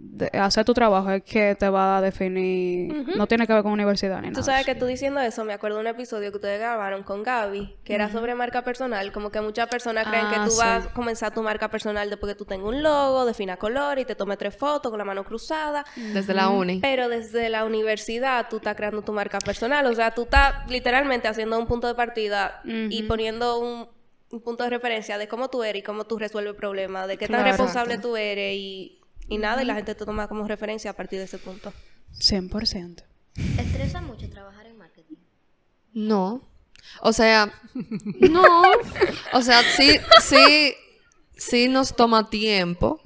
de 0.07 0.27
hacer 0.39 0.63
tu 0.65 0.73
trabajo 0.73 1.09
es 1.11 1.23
que 1.23 1.55
te 1.55 1.67
va 1.67 1.97
a 1.97 2.01
definir. 2.01 3.05
No 3.17 3.27
tiene 3.27 3.47
que 3.47 3.53
ver 3.53 3.63
con 3.63 3.71
universidad 3.71 4.21
ni 4.21 4.27
Tú 4.27 4.33
nada. 4.39 4.43
sabes 4.43 4.65
que 4.65 4.75
tú 4.75 4.85
diciendo 4.85 5.19
eso, 5.19 5.43
me 5.45 5.53
acuerdo 5.53 5.77
de 5.77 5.81
un 5.81 5.87
episodio 5.87 6.31
que 6.31 6.37
ustedes 6.37 6.59
grabaron 6.59 7.03
con 7.03 7.23
Gaby, 7.23 7.77
que 7.83 7.95
era 7.95 8.09
sobre 8.11 8.35
marca 8.35 8.63
personal. 8.63 9.11
Como 9.11 9.29
que 9.31 9.41
muchas 9.41 9.67
personas 9.67 10.07
creen 10.07 10.27
que 10.29 10.35
Ah, 10.35 10.45
tú 10.45 10.51
sí. 10.51 10.57
vas 10.59 10.85
a 10.85 10.93
comenzar 10.93 11.33
tu 11.33 11.41
marca 11.41 11.69
personal 11.69 12.09
después 12.09 12.33
que 12.33 12.37
tú 12.37 12.45
tengas 12.45 12.67
un 12.67 12.81
logo, 12.83 13.25
defina 13.25 13.57
color 13.57 13.99
y 13.99 14.05
te 14.05 14.15
tome 14.15 14.37
tres 14.37 14.55
fotos 14.55 14.89
con 14.89 14.97
la 14.99 15.05
mano 15.05 15.23
cruzada. 15.23 15.83
Desde 16.13 16.33
la 16.33 16.49
uni. 16.49 16.79
Pero 16.79 17.09
desde 17.09 17.49
la 17.49 17.65
universidad 17.65 18.47
tú 18.49 18.57
estás 18.57 18.75
creando 18.75 19.01
tu 19.01 19.11
marca 19.11 19.39
personal. 19.39 19.85
O 19.87 19.93
sea, 19.95 20.11
tú 20.11 20.23
estás 20.23 20.69
literalmente 20.69 21.27
haciendo 21.27 21.57
un 21.59 21.67
punto 21.67 21.87
de 21.87 21.95
partida 21.95 22.61
y 22.63 23.03
poniendo 23.03 23.59
un, 23.59 23.87
un 24.31 24.41
punto 24.41 24.63
de 24.63 24.69
referencia 24.69 25.17
de 25.17 25.27
cómo 25.27 25.49
tú 25.49 25.63
eres 25.63 25.79
y 25.81 25.83
cómo 25.83 26.05
tú 26.05 26.17
resuelves 26.17 26.55
problemas, 26.55 27.07
de 27.07 27.17
qué 27.17 27.27
tan 27.27 27.37
Claro. 27.41 27.49
responsable 27.51 27.97
tú 27.97 28.15
eres 28.17 28.53
y, 28.55 28.99
y 29.27 29.37
nada, 29.37 29.63
y 29.63 29.65
la 29.65 29.75
gente 29.75 29.95
te 29.95 30.05
toma 30.05 30.27
como 30.27 30.47
referencia 30.47 30.91
a 30.91 30.93
partir 30.93 31.19
de 31.19 31.25
ese 31.25 31.37
punto. 31.37 31.73
100%. 32.19 33.03
Estresa 33.57 34.01
mucho 34.01 34.29
trabajar 34.29 34.65
en 34.67 34.77
marketing. 34.77 35.15
No. 35.93 36.41
O 37.01 37.13
sea, 37.13 37.51
no. 38.19 38.43
O 39.33 39.41
sea, 39.41 39.61
sí, 39.63 39.99
sí, 40.21 40.73
sí 41.35 41.67
nos 41.67 41.95
toma 41.95 42.29
tiempo. 42.29 43.01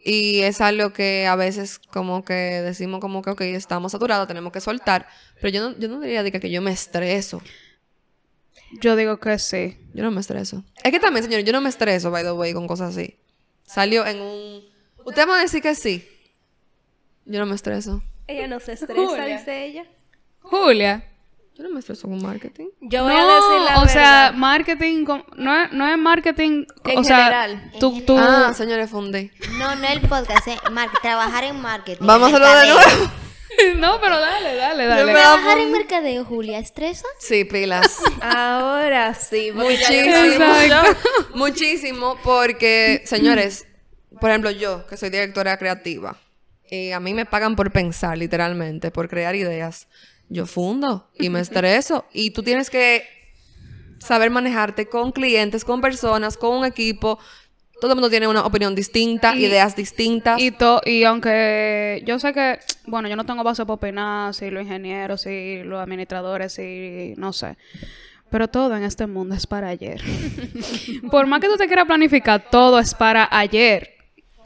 Y 0.00 0.40
es 0.40 0.60
algo 0.60 0.92
que 0.92 1.26
a 1.26 1.36
veces 1.36 1.78
como 1.78 2.24
que 2.24 2.32
decimos 2.32 3.00
como 3.00 3.20
que, 3.20 3.30
ok, 3.30 3.40
estamos 3.42 3.92
saturados, 3.92 4.28
tenemos 4.28 4.52
que 4.52 4.60
soltar. 4.60 5.06
Pero 5.40 5.48
yo 5.50 5.70
no, 5.70 5.78
yo 5.78 5.88
no 5.88 6.00
diría 6.00 6.28
que 6.30 6.50
yo 6.50 6.62
me 6.62 6.70
estreso. 6.70 7.42
Yo 8.80 8.96
digo 8.96 9.18
que 9.18 9.38
sí. 9.38 9.78
Yo 9.94 10.02
no 10.02 10.10
me 10.10 10.20
estreso. 10.20 10.64
Es 10.82 10.92
que 10.92 11.00
también, 11.00 11.24
señores, 11.24 11.44
yo 11.44 11.52
no 11.52 11.60
me 11.60 11.68
estreso, 11.68 12.10
by 12.10 12.22
the 12.22 12.32
way, 12.32 12.52
con 12.52 12.66
cosas 12.66 12.96
así. 12.96 13.18
Salió 13.64 14.06
en 14.06 14.20
un... 14.20 14.67
Usted 15.08 15.22
me 15.24 15.30
va 15.32 15.38
a 15.38 15.42
decir 15.42 15.62
que 15.62 15.74
sí. 15.74 16.08
Yo 17.24 17.38
no 17.40 17.46
me 17.46 17.54
estreso. 17.54 18.02
Ella 18.26 18.46
no 18.46 18.60
se 18.60 18.72
estresa, 18.72 18.94
Julia. 19.06 19.24
dice 19.38 19.64
ella. 19.64 19.84
Julia. 20.40 21.04
Yo 21.56 21.64
no 21.64 21.70
me 21.70 21.80
estreso 21.80 22.06
con 22.08 22.22
marketing. 22.22 22.68
Yo 22.80 23.02
voy 23.02 23.12
no, 23.14 23.18
a 23.20 23.34
decir 23.34 23.60
la 23.64 23.78
o 23.78 23.80
verdad. 23.80 23.92
sea, 23.92 24.32
marketing, 24.36 25.04
con- 25.04 25.24
no, 25.36 25.60
es, 25.64 25.72
no 25.72 25.88
es 25.88 25.98
marketing, 25.98 26.64
En 26.84 26.98
o 26.98 27.04
sea, 27.04 27.16
general. 27.16 27.72
tú, 27.80 28.00
tú, 28.02 28.16
Ah, 28.16 28.52
señores, 28.54 28.90
fundí. 28.90 29.30
No, 29.58 29.74
no 29.74 29.88
el 29.88 30.00
podcast, 30.02 30.46
eh, 30.46 30.56
mar- 30.70 30.90
trabajar 31.02 31.44
en 31.44 31.60
marketing. 31.60 32.06
Vamos 32.06 32.32
a 32.32 32.36
hacerlo 32.36 32.54
de 32.60 32.66
nuevo. 32.66 33.10
no, 33.80 34.00
pero 34.00 34.20
dale, 34.20 34.54
dale, 34.54 34.86
dale. 34.86 35.04
me- 35.06 35.12
Trabajar 35.12 35.58
en 35.58 35.72
mercadeo, 35.72 36.24
Julia, 36.24 36.58
¿estresa? 36.60 37.06
Sí, 37.18 37.44
pilas. 37.44 37.98
Ahora 38.20 39.14
sí. 39.14 39.50
Muchísimo. 39.52 40.46
Muchísimo, 41.34 42.16
porque, 42.22 43.02
señores, 43.04 43.66
por 44.20 44.30
ejemplo, 44.30 44.50
yo, 44.50 44.86
que 44.86 44.96
soy 44.96 45.10
directora 45.10 45.56
creativa, 45.56 46.16
y 46.70 46.90
a 46.90 47.00
mí 47.00 47.14
me 47.14 47.24
pagan 47.26 47.56
por 47.56 47.70
pensar, 47.72 48.18
literalmente, 48.18 48.90
por 48.90 49.08
crear 49.08 49.34
ideas. 49.34 49.88
Yo 50.28 50.44
fundo 50.46 51.08
y 51.18 51.30
me 51.30 51.40
estreso. 51.40 52.04
Y 52.12 52.32
tú 52.32 52.42
tienes 52.42 52.68
que 52.68 53.04
saber 53.98 54.30
manejarte 54.30 54.86
con 54.86 55.10
clientes, 55.12 55.64
con 55.64 55.80
personas, 55.80 56.36
con 56.36 56.56
un 56.58 56.64
equipo. 56.66 57.18
Todo 57.80 57.92
el 57.92 57.96
mundo 57.96 58.10
tiene 58.10 58.26
una 58.28 58.44
opinión 58.44 58.74
distinta, 58.74 59.34
Y- 59.34 59.46
ideas 59.46 59.74
distintas. 59.76 60.40
Y, 60.40 60.50
to- 60.50 60.82
y 60.84 61.04
aunque 61.04 62.02
yo 62.06 62.18
sé 62.18 62.32
que, 62.34 62.58
bueno, 62.86 63.08
yo 63.08 63.16
no 63.16 63.24
tengo 63.24 63.42
base 63.44 63.62
para 63.64 63.74
opinar 63.74 64.34
si 64.34 64.50
los 64.50 64.62
ingenieros, 64.62 65.22
si 65.22 65.62
los 65.62 65.80
administradores, 65.80 66.52
si 66.52 67.14
no 67.16 67.32
sé. 67.32 67.56
Pero 68.30 68.48
todo 68.48 68.76
en 68.76 68.82
este 68.82 69.06
mundo 69.06 69.34
es 69.34 69.46
para 69.46 69.68
ayer. 69.68 70.02
por 71.10 71.26
más 71.26 71.40
que 71.40 71.46
tú 71.48 71.56
te 71.56 71.66
quieras 71.66 71.86
planificar, 71.86 72.44
todo 72.50 72.78
es 72.78 72.92
para 72.94 73.26
ayer. 73.30 73.94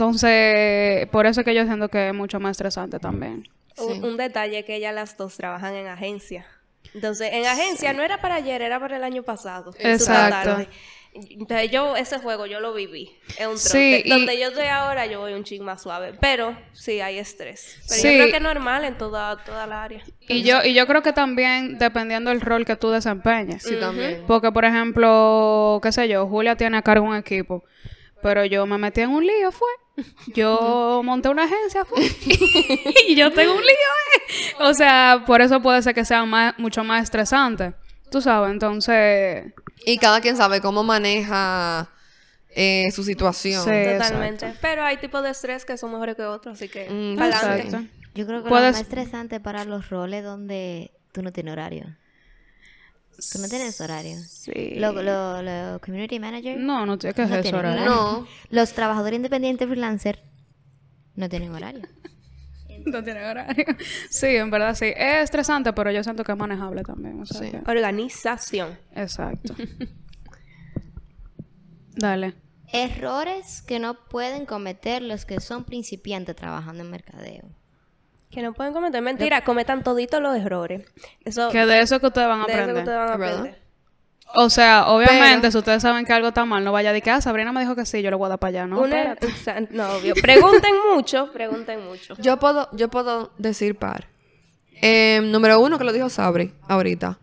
Entonces, 0.03 1.07
por 1.11 1.27
eso 1.27 1.41
es 1.41 1.45
que 1.45 1.55
yo 1.55 1.65
siento 1.65 1.89
que 1.89 2.09
es 2.09 2.15
mucho 2.15 2.41
más 2.41 2.53
estresante 2.53 2.99
también. 2.99 3.49
Un, 3.79 4.05
un 4.05 4.17
detalle 4.17 4.65
que 4.65 4.77
ellas 4.77 4.95
las 4.95 5.17
dos 5.17 5.37
trabajan 5.37 5.75
en 5.75 5.87
agencia. 5.87 6.45
Entonces, 6.95 7.31
en 7.33 7.47
agencia 7.47 7.93
no 7.93 8.03
era 8.03 8.21
para 8.21 8.35
ayer, 8.35 8.61
era 8.63 8.79
para 8.81 8.97
el 8.97 9.05
año 9.05 9.23
pasado. 9.23 9.73
Exacto. 9.79 10.51
tarde. 10.51 10.69
Entonces, 11.15 11.71
yo, 11.71 11.95
ese 11.97 12.19
juego 12.19 12.47
yo 12.47 12.59
lo 12.61 12.73
viví. 12.75 13.11
Es 13.39 13.47
un 13.47 13.55
trote. 13.55 13.59
Sí, 13.59 14.03
y- 14.05 14.09
Donde 14.11 14.39
yo 14.41 14.49
estoy 14.49 14.67
ahora, 14.67 15.07
yo 15.07 15.21
voy 15.21 15.35
un 15.35 15.45
ching 15.45 15.63
más 15.63 15.83
suave. 15.83 16.15
Pero 16.21 16.57
sí 16.73 17.01
hay 17.01 17.19
estrés. 17.19 17.79
Pero 17.89 18.01
Sí. 18.01 18.09
yo 18.09 18.15
creo 18.19 18.31
que 18.31 18.37
es 18.37 18.43
normal 18.43 18.85
en 18.85 18.97
toda, 18.99 19.43
toda 19.45 19.67
la 19.67 19.85
área. 19.85 20.03
Y 20.29 20.43
yo, 20.43 20.63
y 20.65 20.75
yo 20.75 20.87
creo 20.87 21.03
que 21.03 21.13
también 21.13 21.79
dependiendo 21.79 22.31
del 22.31 22.41
rol 22.41 22.65
que 22.65 22.77
tú 22.77 22.91
desempeñes. 22.91 23.63
Sí, 23.63 23.77
también. 23.79 24.25
Porque, 24.27 24.51
por 24.53 24.65
ejemplo, 24.65 25.81
qué 25.83 25.93
sé 25.93 26.09
yo, 26.09 26.27
Julia 26.27 26.57
tiene 26.57 26.79
a 26.79 26.83
cargo 26.83 27.07
un 27.07 27.15
equipo. 27.17 27.63
Pero 28.23 28.45
yo 28.45 28.67
me 28.67 28.79
metí 28.79 29.01
en 29.03 29.11
un 29.11 29.27
lío, 29.27 29.51
fue. 29.53 29.69
Yo 30.35 31.03
monté 31.05 31.29
una 31.29 31.45
agencia, 31.45 31.85
y 33.09 33.15
yo 33.15 33.33
tengo 33.33 33.53
un 33.53 33.61
lío, 33.61 33.73
eh. 34.17 34.55
O 34.61 34.75
sea, 34.75 35.25
por 35.27 35.43
eso 35.43 35.61
puede 35.61 35.83
ser 35.83 35.95
que 35.95 36.05
sea 36.05 36.25
más, 36.25 36.59
mucho 36.59 36.83
más 36.85 37.03
estresante. 37.03 37.75
Tú 38.11 38.21
sabes, 38.21 38.51
entonces... 38.51 39.53
Y 39.85 39.99
cada 39.99 40.21
quien 40.21 40.37
sabe 40.37 40.61
cómo 40.61 40.83
maneja 40.83 41.89
eh, 42.51 42.91
su 42.93 43.05
situación. 43.05 43.65
Sí. 43.65 43.99
Totalmente. 43.99 44.55
Pero 44.61 44.85
hay 44.85 44.99
tipos 44.99 45.23
de 45.23 45.31
estrés 45.31 45.65
que 45.65 45.77
son 45.77 45.93
mejores 45.93 46.17
que 46.17 46.25
otros, 46.25 46.55
así 46.55 46.69
que 46.69 46.89
Mm. 46.89 47.17
Yo 48.15 48.27
creo 48.27 48.43
que 48.43 48.51
lo 48.51 48.55
más 48.55 48.79
estresante 48.79 49.41
para 49.41 49.65
los 49.65 49.89
roles 49.89 50.23
donde 50.23 50.93
tú 51.13 51.23
no 51.23 51.33
tienes 51.33 51.53
horario. 51.53 51.87
Tú 53.33 53.39
no 53.41 53.49
tienes 53.49 53.81
horario. 53.81 54.17
Sí. 54.29 54.75
Los 54.77 54.95
lo, 54.95 55.43
lo 55.43 55.81
community 55.81 56.19
manager 56.19 56.59
No, 56.59 56.85
no, 56.87 56.99
¿qué 56.99 57.09
es 57.11 57.17
no 57.17 57.25
eso 57.25 57.43
tienen 57.43 57.61
horario? 57.61 57.83
horario. 57.93 58.21
No. 58.21 58.27
Los 58.51 58.73
trabajadores 58.73 59.17
independientes 59.17 59.69
freelancer 59.69 60.23
no 61.15 61.29
tienen 61.29 61.53
horario. 61.55 61.83
No 62.85 63.05
tiene 63.05 63.25
horario. 63.25 63.65
Sí, 64.11 64.27
en 64.27 64.51
verdad 64.51 64.75
sí. 64.75 64.87
Es 64.97 65.25
estresante, 65.25 65.73
pero 65.73 65.93
yo 65.93 66.03
siento 66.03 66.25
que 66.25 66.33
es 66.33 66.39
manejable 66.39 66.83
también. 66.83 67.21
o 67.21 67.27
sea 67.27 67.41
Sí. 67.41 67.51
que- 67.53 67.71
Organización. 67.71 68.77
Exacto. 68.95 69.55
Dale. 71.95 72.35
Errores 72.73 73.63
que 73.63 73.79
no 73.79 73.95
pueden 74.09 74.47
cometer 74.47 75.03
los 75.03 75.27
que 75.27 75.41
son 75.41 75.65
principiantes 75.65 76.35
trabajando 76.35 76.83
en 76.83 76.91
mercadeo. 76.91 77.51
Que 78.33 78.41
no 78.43 78.53
pueden 78.55 78.73
cometer. 78.73 79.03
Mentira, 79.03 79.45
cometan 79.45 79.83
toditos 79.83 80.21
los 80.23 80.37
errores. 80.37 80.85
Eso, 81.25 81.51
Que 81.51 81.67
de 81.67 81.81
eso 81.81 82.01
que 82.01 82.07
ustedes 82.07 82.27
van 82.29 82.41
a 82.41 82.47
de 82.47 82.53
eso 82.53 82.57
que 82.57 82.63
aprender. 82.71 82.83
ustedes 82.85 82.99
van 82.99 83.11
a 83.11 83.17
¿Verdad? 83.17 83.39
aprender. 83.41 83.63
O 84.35 84.49
sea, 84.49 84.87
obviamente, 84.87 85.41
Pero- 85.43 85.53
si 85.53 85.59
ustedes 85.59 85.83
saben 85.83 86.07
que 86.07 86.13
algo 86.15 86.29
está 86.29 86.47
mal, 86.47 86.65
no 86.65 86.73
vaya 86.73 86.89
a 86.89 86.93
decir 86.95 87.05
que, 87.05 87.11
ah, 87.11 87.21
Sabrina 87.21 87.53
me 87.53 87.61
dijo 87.61 87.77
que 87.77 87.85
sí, 87.85 88.01
yo 88.01 88.09
le 88.09 88.17
voy 88.17 88.27
a 88.27 88.29
dar 88.31 88.39
para 88.39 88.49
allá, 88.49 88.67
¿no? 88.67 88.81
Una- 88.81 89.17
o 89.23 89.45
sea, 89.45 89.61
no, 89.71 89.87
obvio. 89.97 90.15
Pregunten 90.15 90.73
mucho, 90.95 91.31
pregunten 91.33 91.85
mucho. 91.85 92.15
Yo 92.19 92.39
puedo, 92.39 92.71
yo 92.73 92.89
puedo 92.89 93.33
decir 93.37 93.77
par. 93.77 94.09
Eh, 94.81 95.21
número 95.25 95.61
uno, 95.61 95.77
que 95.79 95.85
lo 95.85 95.93
dijo 95.93 96.09
Sabri 96.09 96.55
ahorita. 96.67 97.19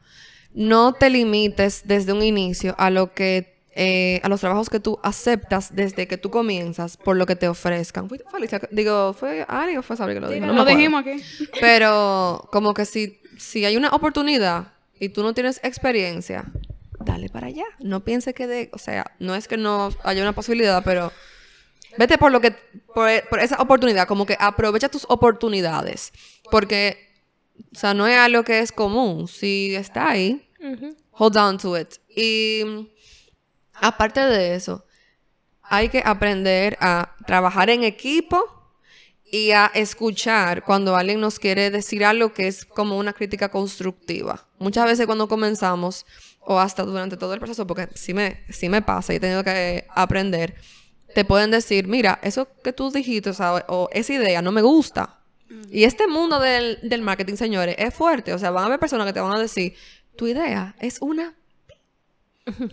No 0.54 0.94
te 0.94 1.10
limites 1.10 1.82
desde 1.88 2.14
un 2.14 2.22
inicio 2.22 2.76
a 2.78 2.90
lo 2.92 3.14
que 3.14 3.59
eh, 3.72 4.20
a 4.24 4.30
los 4.30 4.40
trabajos 4.40 4.70
que 4.70 4.80
tú 4.80 5.00
aceptas 5.04 5.76
desde 5.76 6.08
que 6.08 6.18
tú 6.18 6.30
comienzas 6.30 6.98
por 6.98 7.16
lo 7.16 7.26
que 7.26 7.36
te 7.36 7.48
ofrezcan. 7.48 8.10
¿Fue 8.10 8.20
Felicia? 8.32 8.60
Digo, 8.72 9.14
¿fue 9.14 9.46
Ari 9.48 9.78
o 9.78 9.84
fue 9.84 9.96
Sabri 9.96 10.16
que 10.16 10.20
lo 10.20 10.30
dijo? 10.30 10.46
No 10.46 10.54
lo 10.54 10.66
dijimos 10.66 11.02
aquí. 11.02 11.22
Pero 11.60 12.48
como 12.52 12.74
que 12.74 12.86
si, 12.86 13.22
si 13.38 13.66
hay 13.66 13.78
una 13.78 13.90
oportunidad 13.90 14.74
y 15.00 15.10
tú 15.10 15.24
no 15.24 15.34
tienes 15.34 15.60
experiencia, 15.64 16.46
dale 17.00 17.30
para 17.30 17.48
allá. 17.48 17.66
No 17.80 18.04
piense 18.04 18.34
que 18.34 18.48
de, 18.48 18.70
o 18.74 18.78
sea, 18.78 19.14
no 19.20 19.36
es 19.36 19.48
que 19.48 19.58
no 19.58 19.90
haya 20.04 20.22
una 20.22 20.34
posibilidad, 20.34 20.84
pero 20.84 21.12
vete 21.98 22.18
por 22.18 22.32
lo 22.32 22.42
que, 22.42 22.52
por, 22.94 23.10
por 23.30 23.40
esa 23.40 23.62
oportunidad, 23.62 24.08
como 24.08 24.26
que 24.26 24.36
aprovecha 24.40 24.90
tus 24.90 25.06
oportunidades. 25.10 26.12
Porque, 26.52 26.98
o 27.74 27.78
sea, 27.78 27.94
no 27.94 28.08
es 28.08 28.18
algo 28.18 28.44
que 28.44 28.60
es 28.60 28.72
común. 28.72 29.28
Si 29.28 29.76
está 29.76 30.10
ahí, 30.10 30.50
hold 31.12 31.38
on 31.38 31.58
to 31.58 31.78
it. 31.78 31.96
Y 32.10 32.90
aparte 33.82 34.22
de 34.22 34.56
eso, 34.56 34.86
hay 35.62 35.90
que 35.90 36.02
aprender 36.04 36.78
a 36.82 37.16
trabajar 37.26 37.70
en 37.70 37.84
equipo 37.84 38.60
y 39.32 39.52
a 39.52 39.68
escuchar 39.68 40.64
cuando 40.64 40.96
alguien 40.96 41.20
nos 41.22 41.38
quiere 41.38 41.70
decir 41.70 42.04
algo 42.04 42.34
que 42.34 42.48
es 42.48 42.66
como 42.66 42.98
una 42.98 43.14
crítica 43.14 43.50
constructiva. 43.50 44.48
Muchas 44.58 44.86
veces 44.86 45.06
cuando 45.06 45.28
comenzamos, 45.28 46.06
o 46.40 46.60
hasta 46.60 46.84
durante 46.84 47.18
todo 47.18 47.34
el 47.34 47.40
proceso, 47.40 47.68
porque 47.68 47.90
sí 47.94 48.14
me, 48.14 48.44
sí 48.50 48.70
me 48.70 48.82
pasa 48.82 49.14
y 49.14 49.18
he 49.18 49.20
tenido 49.20 49.44
que 49.44 49.86
aprender, 49.94 50.56
te 51.14 51.26
pueden 51.26 51.52
decir, 51.52 51.88
mira, 51.88 52.20
eso 52.24 52.48
que 52.64 52.74
tú 52.74 52.92
dijiste, 52.92 53.30
o, 53.30 53.34
sea, 53.34 53.66
o 53.68 53.90
esa 53.92 54.14
idea 54.14 54.42
no 54.42 54.52
me 54.52 54.62
gusta. 54.62 55.20
Y 55.72 55.84
este 55.84 56.08
mundo 56.08 56.40
del, 56.40 56.80
del 56.84 57.02
marketing, 57.02 57.36
señores, 57.36 57.76
es 57.80 57.94
fuerte. 57.94 58.34
O 58.34 58.40
sea, 58.40 58.52
van 58.52 58.64
a 58.64 58.68
haber 58.68 58.80
personas 58.80 59.08
que 59.08 59.14
te 59.14 59.20
van 59.20 59.32
a 59.32 59.40
decir, 59.40 59.74
tu 60.16 60.28
idea 60.28 60.76
es 60.80 61.02
una 61.02 61.39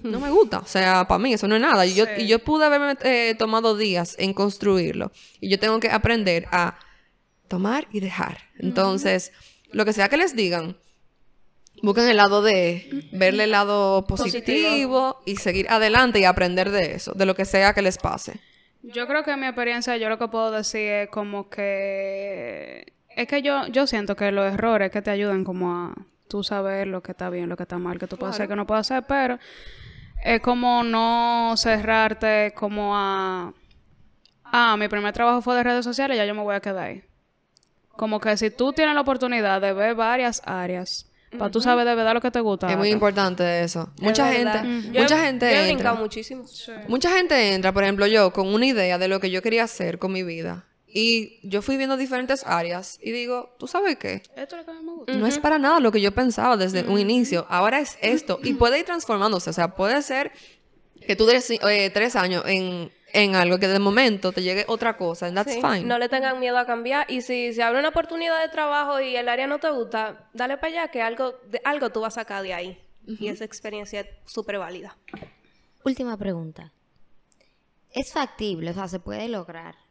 no 0.02 0.20
me 0.20 0.30
gusta. 0.30 0.58
O 0.58 0.66
sea, 0.66 1.06
para 1.06 1.18
mí 1.18 1.32
eso 1.32 1.48
no 1.48 1.56
es 1.56 1.60
nada. 1.60 1.86
Y 1.86 1.94
yo, 1.94 2.04
y 2.16 2.26
yo 2.26 2.38
pude 2.38 2.64
haberme 2.64 2.96
eh, 3.02 3.34
tomado 3.38 3.76
días 3.76 4.16
en 4.18 4.34
construirlo. 4.34 5.12
Y 5.40 5.48
yo 5.48 5.58
tengo 5.58 5.80
que 5.80 5.90
aprender 5.90 6.46
a 6.50 6.78
tomar 7.48 7.86
y 7.92 8.00
dejar. 8.00 8.38
Entonces, 8.58 9.32
lo 9.72 9.84
que 9.84 9.92
sea 9.92 10.08
que 10.08 10.16
les 10.16 10.34
digan, 10.34 10.76
busquen 11.82 12.08
el 12.08 12.16
lado 12.16 12.42
de 12.42 13.08
verle 13.12 13.44
el 13.44 13.50
lado 13.50 14.06
positivo, 14.06 15.22
y 15.26 15.36
seguir 15.36 15.68
adelante 15.68 16.20
y 16.20 16.24
aprender 16.24 16.70
de 16.70 16.94
eso, 16.94 17.12
de 17.12 17.26
lo 17.26 17.34
que 17.34 17.44
sea 17.44 17.74
que 17.74 17.82
les 17.82 17.98
pase. 17.98 18.40
Yo 18.82 19.06
creo 19.06 19.24
que 19.24 19.32
en 19.32 19.40
mi 19.40 19.46
experiencia, 19.46 19.96
yo 19.96 20.08
lo 20.08 20.18
que 20.18 20.28
puedo 20.28 20.50
decir 20.50 20.80
es 20.80 21.08
como 21.10 21.48
que. 21.48 22.92
Es 23.08 23.26
que 23.26 23.42
yo, 23.42 23.66
yo 23.68 23.86
siento 23.86 24.14
que 24.14 24.30
los 24.30 24.52
errores 24.52 24.90
que 24.90 25.02
te 25.02 25.10
ayudan 25.10 25.42
como 25.42 25.72
a 25.72 25.94
tú 26.28 26.42
saber 26.42 26.86
lo 26.86 27.02
que 27.02 27.12
está 27.12 27.30
bien, 27.30 27.48
lo 27.48 27.56
que 27.56 27.62
está 27.64 27.78
mal, 27.78 27.98
que 27.98 28.06
tú 28.06 28.16
puedes 28.16 28.34
hacer, 28.34 28.48
que 28.48 28.56
no 28.56 28.66
puedes 28.66 28.90
hacer, 28.90 29.04
pero 29.06 29.38
es 30.24 30.40
como 30.40 30.82
no 30.82 31.54
cerrarte 31.56 32.52
como 32.54 32.96
a. 32.96 33.52
Ah, 34.44 34.76
mi 34.78 34.88
primer 34.88 35.12
trabajo 35.12 35.42
fue 35.42 35.56
de 35.56 35.62
redes 35.64 35.84
sociales, 35.84 36.16
ya 36.16 36.24
yo 36.24 36.34
me 36.34 36.42
voy 36.42 36.54
a 36.54 36.60
quedar 36.60 36.84
ahí. 36.86 37.02
Como 37.96 38.20
que 38.20 38.36
si 38.36 38.50
tú 38.50 38.72
tienes 38.72 38.94
la 38.94 39.00
oportunidad 39.00 39.60
de 39.60 39.72
ver 39.72 39.94
varias 39.94 40.42
áreas, 40.44 41.10
para 41.38 41.50
tú 41.50 41.60
sabes 41.60 41.84
de 41.84 41.94
verdad 41.94 42.14
lo 42.14 42.20
que 42.20 42.30
te 42.30 42.40
gusta. 42.40 42.70
Es 42.70 42.76
muy 42.76 42.90
importante 42.90 43.62
eso. 43.62 43.90
Mucha 44.00 44.30
Es 44.30 44.38
gente, 44.38 44.62
mucha 45.00 45.24
gente 45.24 45.50
Yo 45.50 45.60
entra. 45.72 45.94
muchísimo. 45.94 46.44
Mucha 46.88 47.10
gente 47.10 47.54
entra, 47.54 47.72
por 47.72 47.82
ejemplo, 47.82 48.06
yo 48.06 48.32
con 48.32 48.48
una 48.48 48.66
idea 48.66 48.98
de 48.98 49.08
lo 49.08 49.18
que 49.20 49.30
yo 49.30 49.42
quería 49.42 49.64
hacer 49.64 49.98
con 49.98 50.12
mi 50.12 50.22
vida. 50.22 50.64
Y 50.98 51.40
yo 51.42 51.60
fui 51.60 51.76
viendo 51.76 51.98
diferentes 51.98 52.42
áreas 52.46 52.98
y 53.02 53.12
digo, 53.12 53.54
¿tú 53.58 53.66
sabes 53.66 53.98
qué? 53.98 54.22
Esto 54.34 54.56
es 54.56 54.60
lo 54.60 54.64
que 54.64 54.70
a 54.70 54.74
mí 54.80 54.82
me 54.82 54.92
gusta. 54.94 55.12
No 55.12 55.26
es 55.26 55.38
para 55.38 55.58
nada 55.58 55.78
lo 55.78 55.92
que 55.92 56.00
yo 56.00 56.10
pensaba 56.12 56.56
desde 56.56 56.84
un 56.84 56.98
inicio. 56.98 57.44
Ahora 57.50 57.80
es 57.80 57.98
esto. 58.00 58.40
Y 58.42 58.54
puede 58.54 58.78
ir 58.78 58.86
transformándose. 58.86 59.50
O 59.50 59.52
sea, 59.52 59.74
puede 59.74 60.00
ser 60.00 60.32
que 61.06 61.14
tú 61.14 61.26
des 61.26 61.50
eh, 61.50 61.90
tres 61.92 62.16
años 62.16 62.44
en, 62.46 62.90
en 63.12 63.34
algo 63.34 63.58
que 63.58 63.68
de 63.68 63.78
momento 63.78 64.32
te 64.32 64.42
llegue 64.42 64.64
otra 64.68 64.96
cosa. 64.96 65.26
And 65.26 65.36
that's 65.36 65.52
Sí, 65.52 65.60
fine. 65.60 65.82
No 65.82 65.98
le 65.98 66.08
tengan 66.08 66.40
miedo 66.40 66.56
a 66.56 66.64
cambiar. 66.64 67.04
Y 67.10 67.20
si 67.20 67.52
se 67.52 67.62
abre 67.62 67.78
una 67.78 67.90
oportunidad 67.90 68.40
de 68.40 68.48
trabajo 68.48 68.98
y 68.98 69.16
el 69.16 69.28
área 69.28 69.46
no 69.46 69.58
te 69.58 69.68
gusta, 69.68 70.30
dale 70.32 70.56
para 70.56 70.72
allá 70.72 70.88
que 70.90 71.02
algo, 71.02 71.34
de, 71.50 71.60
algo 71.62 71.90
tú 71.90 72.00
vas 72.00 72.16
a 72.16 72.22
sacar 72.22 72.42
de 72.42 72.54
ahí. 72.54 72.82
Y 73.06 73.28
esa 73.28 73.44
experiencia 73.44 74.00
es 74.00 74.06
súper 74.24 74.58
válida. 74.58 74.96
Última 75.84 76.16
pregunta. 76.16 76.72
¿Es 77.90 78.14
factible, 78.14 78.70
o 78.70 78.72
sea, 78.72 78.88
se 78.88 78.98
puede 78.98 79.28
lograr 79.28 79.85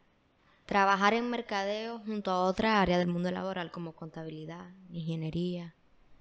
trabajar 0.66 1.14
en 1.14 1.30
mercadeo 1.30 2.00
junto 2.00 2.30
a 2.30 2.42
otra 2.44 2.80
área 2.80 2.98
del 2.98 3.06
mundo 3.08 3.30
laboral 3.30 3.70
como 3.70 3.92
contabilidad, 3.94 4.66
ingeniería? 4.90 5.74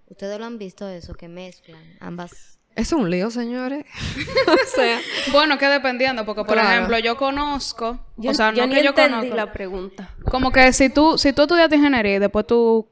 ¿Ustedes 0.07 0.37
lo 0.39 0.45
han 0.45 0.57
visto 0.59 0.87
eso, 0.87 1.15
que 1.15 1.27
mezclan 1.27 1.81
ambas? 1.99 2.59
Es 2.75 2.91
un 2.91 3.09
lío, 3.09 3.31
señores. 3.31 3.85
o 4.47 4.75
sea, 4.75 4.99
Bueno, 5.31 5.57
que 5.57 5.65
dependiendo, 5.67 6.25
porque 6.25 6.43
por 6.43 6.53
Claro. 6.55 6.69
ejemplo, 6.69 6.99
yo 6.99 7.17
conozco, 7.17 7.99
Yo, 8.17 8.31
o 8.31 8.33
sea, 8.33 8.53
yo 8.53 8.63
no 8.63 8.67
ni 8.67 8.75
que 8.75 8.83
yo 8.83 8.89
entendí 8.89 9.11
conozco. 9.13 9.35
la 9.35 9.51
pregunta. 9.51 10.09
Como 10.29 10.51
que 10.51 10.71
si 10.73 10.89
tú, 10.89 11.17
si 11.17 11.33
tú 11.33 11.43
estudiaste 11.43 11.75
ingeniería 11.77 12.15
y 12.15 12.19
después 12.19 12.45
tú 12.45 12.87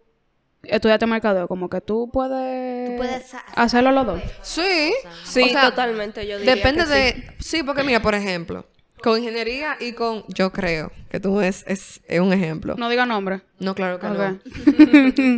estudiaste 0.63 1.05
mercadeo, 1.05 1.47
como 1.49 1.69
que 1.69 1.81
tú 1.81 2.09
puedes, 2.11 2.91
Tú 2.91 2.97
puedes 2.97 3.33
ha- 3.33 3.39
hacerlo 3.55 3.91
los 3.91 4.05
dos. 4.05 4.21
sí. 4.41 4.93
Sí, 5.25 5.41
O 5.43 5.47
sea, 5.49 5.69
totalmente. 5.69 6.25
Yo 6.25 6.39
diría 6.39 6.55
Depende 6.55 6.83
que 6.85 6.87
sí. 6.87 6.93
de... 6.93 7.35
Sí. 7.39 7.63
porque 7.63 7.83
mira, 7.83 8.01
por 8.01 8.15
ejemplo, 8.15 8.65
con 9.03 9.19
ingeniería 9.19 9.75
y 9.79 9.91
con... 9.91 10.23
Yo 10.29 10.51
creo 10.51 10.91
que 11.11 11.19
tú 11.19 11.41
es, 11.41 11.63
es, 11.67 12.01
es 12.07 12.19
un 12.19 12.31
ejemplo. 12.33 12.75
No 12.77 12.89
diga 12.89 13.05
nombre. 13.05 13.41
No, 13.59 13.75
claro 13.75 13.99
que 13.99 14.07
Ok. 14.07 14.13
no. 14.17 14.39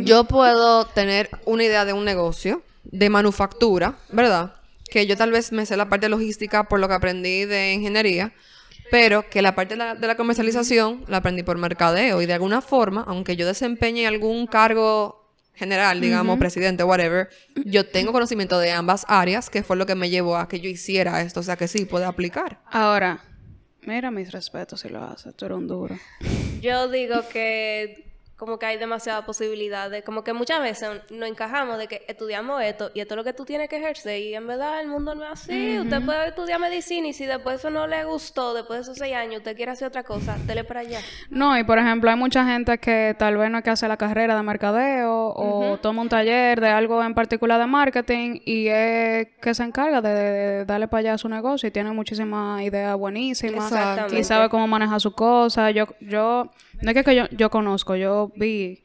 Yo 0.04 0.24
puedo 0.24 0.86
tener 0.86 1.28
una 1.44 1.64
idea 1.64 1.84
de 1.84 1.92
un 1.92 2.04
negocio 2.04 2.62
de 2.84 3.10
manufactura, 3.10 3.96
¿verdad? 4.10 4.54
Que 4.88 5.06
yo 5.06 5.16
tal 5.16 5.32
vez 5.32 5.50
me 5.50 5.66
sé 5.66 5.76
la 5.76 5.88
parte 5.88 6.08
logística 6.08 6.68
por 6.68 6.78
lo 6.78 6.86
que 6.86 6.94
aprendí 6.94 7.44
de 7.44 7.72
ingeniería, 7.72 8.32
pero 8.92 9.28
que 9.28 9.42
la 9.42 9.56
parte 9.56 9.74
de 9.74 9.78
la, 9.78 9.94
de 9.96 10.06
la 10.06 10.16
comercialización 10.16 11.04
la 11.08 11.16
aprendí 11.16 11.42
por 11.42 11.58
mercadeo 11.58 12.22
y 12.22 12.26
de 12.26 12.34
alguna 12.34 12.60
forma, 12.60 13.04
aunque 13.08 13.34
yo 13.34 13.46
desempeñe 13.46 14.06
algún 14.06 14.46
cargo 14.46 15.28
general, 15.54 16.00
digamos, 16.00 16.38
presidente, 16.38 16.84
whatever, 16.84 17.28
yo 17.64 17.84
tengo 17.88 18.12
conocimiento 18.12 18.58
de 18.60 18.70
ambas 18.70 19.04
áreas, 19.08 19.50
que 19.50 19.62
fue 19.64 19.76
lo 19.76 19.86
que 19.86 19.94
me 19.96 20.08
llevó 20.10 20.36
a 20.36 20.46
que 20.48 20.60
yo 20.60 20.68
hiciera 20.68 21.20
esto, 21.22 21.40
o 21.40 21.42
sea 21.42 21.56
que 21.56 21.66
sí, 21.66 21.84
puede 21.86 22.04
aplicar. 22.04 22.60
Ahora, 22.70 23.24
mira 23.86 24.10
mis 24.10 24.32
respetos 24.32 24.80
si 24.80 24.88
lo 24.88 25.02
haces, 25.02 25.34
tú 25.34 25.46
eres 25.46 25.58
un 25.58 25.68
duro. 25.68 25.96
Yo 26.60 26.88
digo 26.88 27.22
que 27.32 28.05
como 28.36 28.58
que 28.58 28.66
hay 28.66 28.76
demasiadas 28.76 29.24
posibilidades, 29.24 30.04
como 30.04 30.22
que 30.22 30.32
muchas 30.34 30.60
veces 30.60 30.90
nos 31.10 31.28
encajamos 31.28 31.78
de 31.78 31.86
que 31.86 32.04
estudiamos 32.06 32.62
esto 32.62 32.90
y 32.94 33.00
esto 33.00 33.14
es 33.14 33.16
lo 33.16 33.24
que 33.24 33.32
tú 33.32 33.44
tienes 33.44 33.68
que 33.68 33.76
ejercer 33.76 34.20
y 34.20 34.34
en 34.34 34.46
verdad 34.46 34.80
el 34.80 34.88
mundo 34.88 35.14
no 35.14 35.24
es 35.24 35.30
así. 35.30 35.78
Usted 35.78 36.04
puede 36.04 36.28
estudiar 36.28 36.60
medicina 36.60 37.08
y 37.08 37.12
si 37.14 37.24
después 37.24 37.60
eso 37.60 37.70
no 37.70 37.86
le 37.86 38.04
gustó, 38.04 38.52
después 38.52 38.78
de 38.78 38.82
esos 38.82 38.98
seis 38.98 39.14
años 39.14 39.38
usted 39.38 39.56
quiere 39.56 39.72
hacer 39.72 39.88
otra 39.88 40.02
cosa, 40.02 40.36
dele 40.46 40.64
para 40.64 40.80
allá. 40.80 41.00
No, 41.30 41.58
y 41.58 41.64
por 41.64 41.78
ejemplo, 41.78 42.10
hay 42.10 42.16
mucha 42.16 42.44
gente 42.44 42.76
que 42.78 43.16
tal 43.18 43.38
vez 43.38 43.50
no 43.50 43.58
es 43.58 43.64
que 43.64 43.70
hace 43.70 43.88
la 43.88 43.96
carrera 43.96 44.36
de 44.36 44.42
mercadeo 44.42 45.32
o 45.34 45.78
toma 45.78 46.02
un 46.02 46.08
taller 46.08 46.60
de 46.60 46.68
algo 46.68 47.02
en 47.02 47.14
particular 47.14 47.58
de 47.58 47.66
marketing 47.66 48.40
y 48.44 48.68
es 48.68 49.28
que 49.40 49.54
se 49.54 49.62
encarga 49.62 50.02
de, 50.02 50.10
de 50.10 50.64
darle 50.66 50.88
para 50.88 51.00
allá 51.00 51.14
a 51.14 51.18
su 51.18 51.28
negocio 51.28 51.68
y 51.68 51.72
tiene 51.72 51.90
muchísimas 51.92 52.62
ideas 52.62 52.96
buenísimas 52.96 53.72
y 54.12 54.24
sabe 54.24 54.48
cómo 54.48 54.66
manejar 54.66 55.00
su 55.00 55.12
cosa. 55.12 55.70
Yo, 55.70 55.86
yo, 56.00 56.50
no 56.82 56.90
es 56.90 56.94
que, 56.94 57.04
que 57.04 57.14
yo, 57.14 57.24
yo 57.30 57.50
conozco, 57.50 57.96
yo 57.96 58.32
vi 58.36 58.82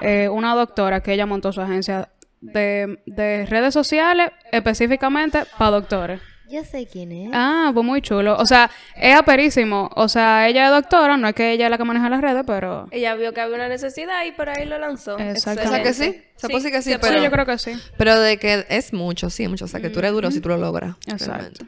eh, 0.00 0.28
una 0.28 0.54
doctora 0.54 1.02
que 1.02 1.12
ella 1.12 1.26
montó 1.26 1.52
su 1.52 1.60
agencia 1.60 2.10
de, 2.40 3.00
de 3.06 3.46
redes 3.46 3.74
sociales 3.74 4.30
específicamente 4.50 5.44
para 5.58 5.70
doctores. 5.72 6.20
Yo 6.52 6.62
sé 6.64 6.86
quién 6.86 7.12
es. 7.12 7.30
Ah, 7.32 7.70
pues 7.72 7.86
muy 7.86 8.02
chulo. 8.02 8.36
O 8.36 8.44
sea, 8.44 8.70
es 8.94 9.16
aperísimo. 9.16 9.88
O 9.94 10.06
sea, 10.06 10.46
ella 10.48 10.66
es 10.66 10.70
doctora, 10.70 11.16
no 11.16 11.26
es 11.26 11.34
que 11.34 11.50
ella 11.50 11.64
es 11.64 11.70
la 11.70 11.78
que 11.78 11.84
maneja 11.84 12.10
las 12.10 12.20
redes, 12.20 12.44
pero... 12.46 12.88
Ella 12.90 13.14
vio 13.14 13.32
que 13.32 13.40
había 13.40 13.54
una 13.56 13.68
necesidad 13.68 14.26
y 14.26 14.32
por 14.32 14.50
ahí 14.50 14.66
lo 14.66 14.78
lanzó. 14.78 15.16
Exactamente. 15.18 15.68
O 15.68 15.72
sea 15.72 15.82
que 15.82 15.94
sí, 15.94 16.22
se 16.36 16.48
puede 16.48 16.58
decir 16.58 16.72
que 16.72 16.82
sí, 16.82 16.90
se 16.90 16.98
pero... 16.98 17.16
sí, 17.16 17.24
yo 17.24 17.30
creo 17.30 17.46
que 17.46 17.56
sí. 17.56 17.72
Pero 17.96 18.20
de 18.20 18.36
que 18.36 18.66
es 18.68 18.92
mucho, 18.92 19.30
sí, 19.30 19.48
mucho. 19.48 19.64
O 19.64 19.68
sea, 19.68 19.80
que 19.80 19.88
tú 19.88 20.00
eres 20.00 20.12
duro 20.12 20.30
si 20.30 20.42
tú 20.42 20.50
lo 20.50 20.58
logras. 20.58 20.96
Exacto. 21.06 21.32
realmente. 21.32 21.66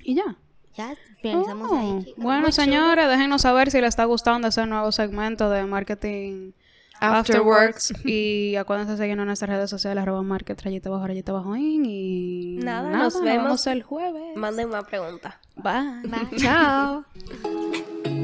Y 0.00 0.16
ya. 0.16 0.36
Ya 0.78 0.94
finalizamos 1.20 1.70
Oh, 1.70 1.76
ahí, 1.76 2.04
chicos. 2.04 2.24
bueno, 2.24 2.52
señores, 2.52 3.08
déjenos 3.08 3.42
saber 3.42 3.70
si 3.70 3.80
les 3.80 3.88
está 3.88 4.04
gustando 4.04 4.48
ese 4.48 4.64
nuevo 4.64 4.90
segmento 4.92 5.50
de 5.50 5.64
marketing 5.66 6.52
Afterworks. 7.00 7.90
Afterworks. 7.90 8.06
y 8.06 8.56
acuérdense 8.56 8.92
de 8.92 8.98
seguirnos 8.98 9.24
en 9.24 9.26
nuestras 9.28 9.50
redes 9.50 9.70
sociales, 9.70 10.02
arroba 10.02 10.22
market, 10.22 10.60
rayita 10.62 10.88
bajo, 10.90 11.06
rayita 11.06 11.32
bajo, 11.32 11.54
in, 11.56 11.84
y 11.84 12.56
Nada, 12.62 12.90
nos 12.90 13.20
vemos. 13.22 13.66
el 13.66 13.82
jueves. 13.82 14.36
Manden 14.36 14.68
más 14.70 14.84
preguntas. 14.84 15.34
Bye. 15.56 16.02
Bye. 16.08 16.38
Chao. 16.38 17.04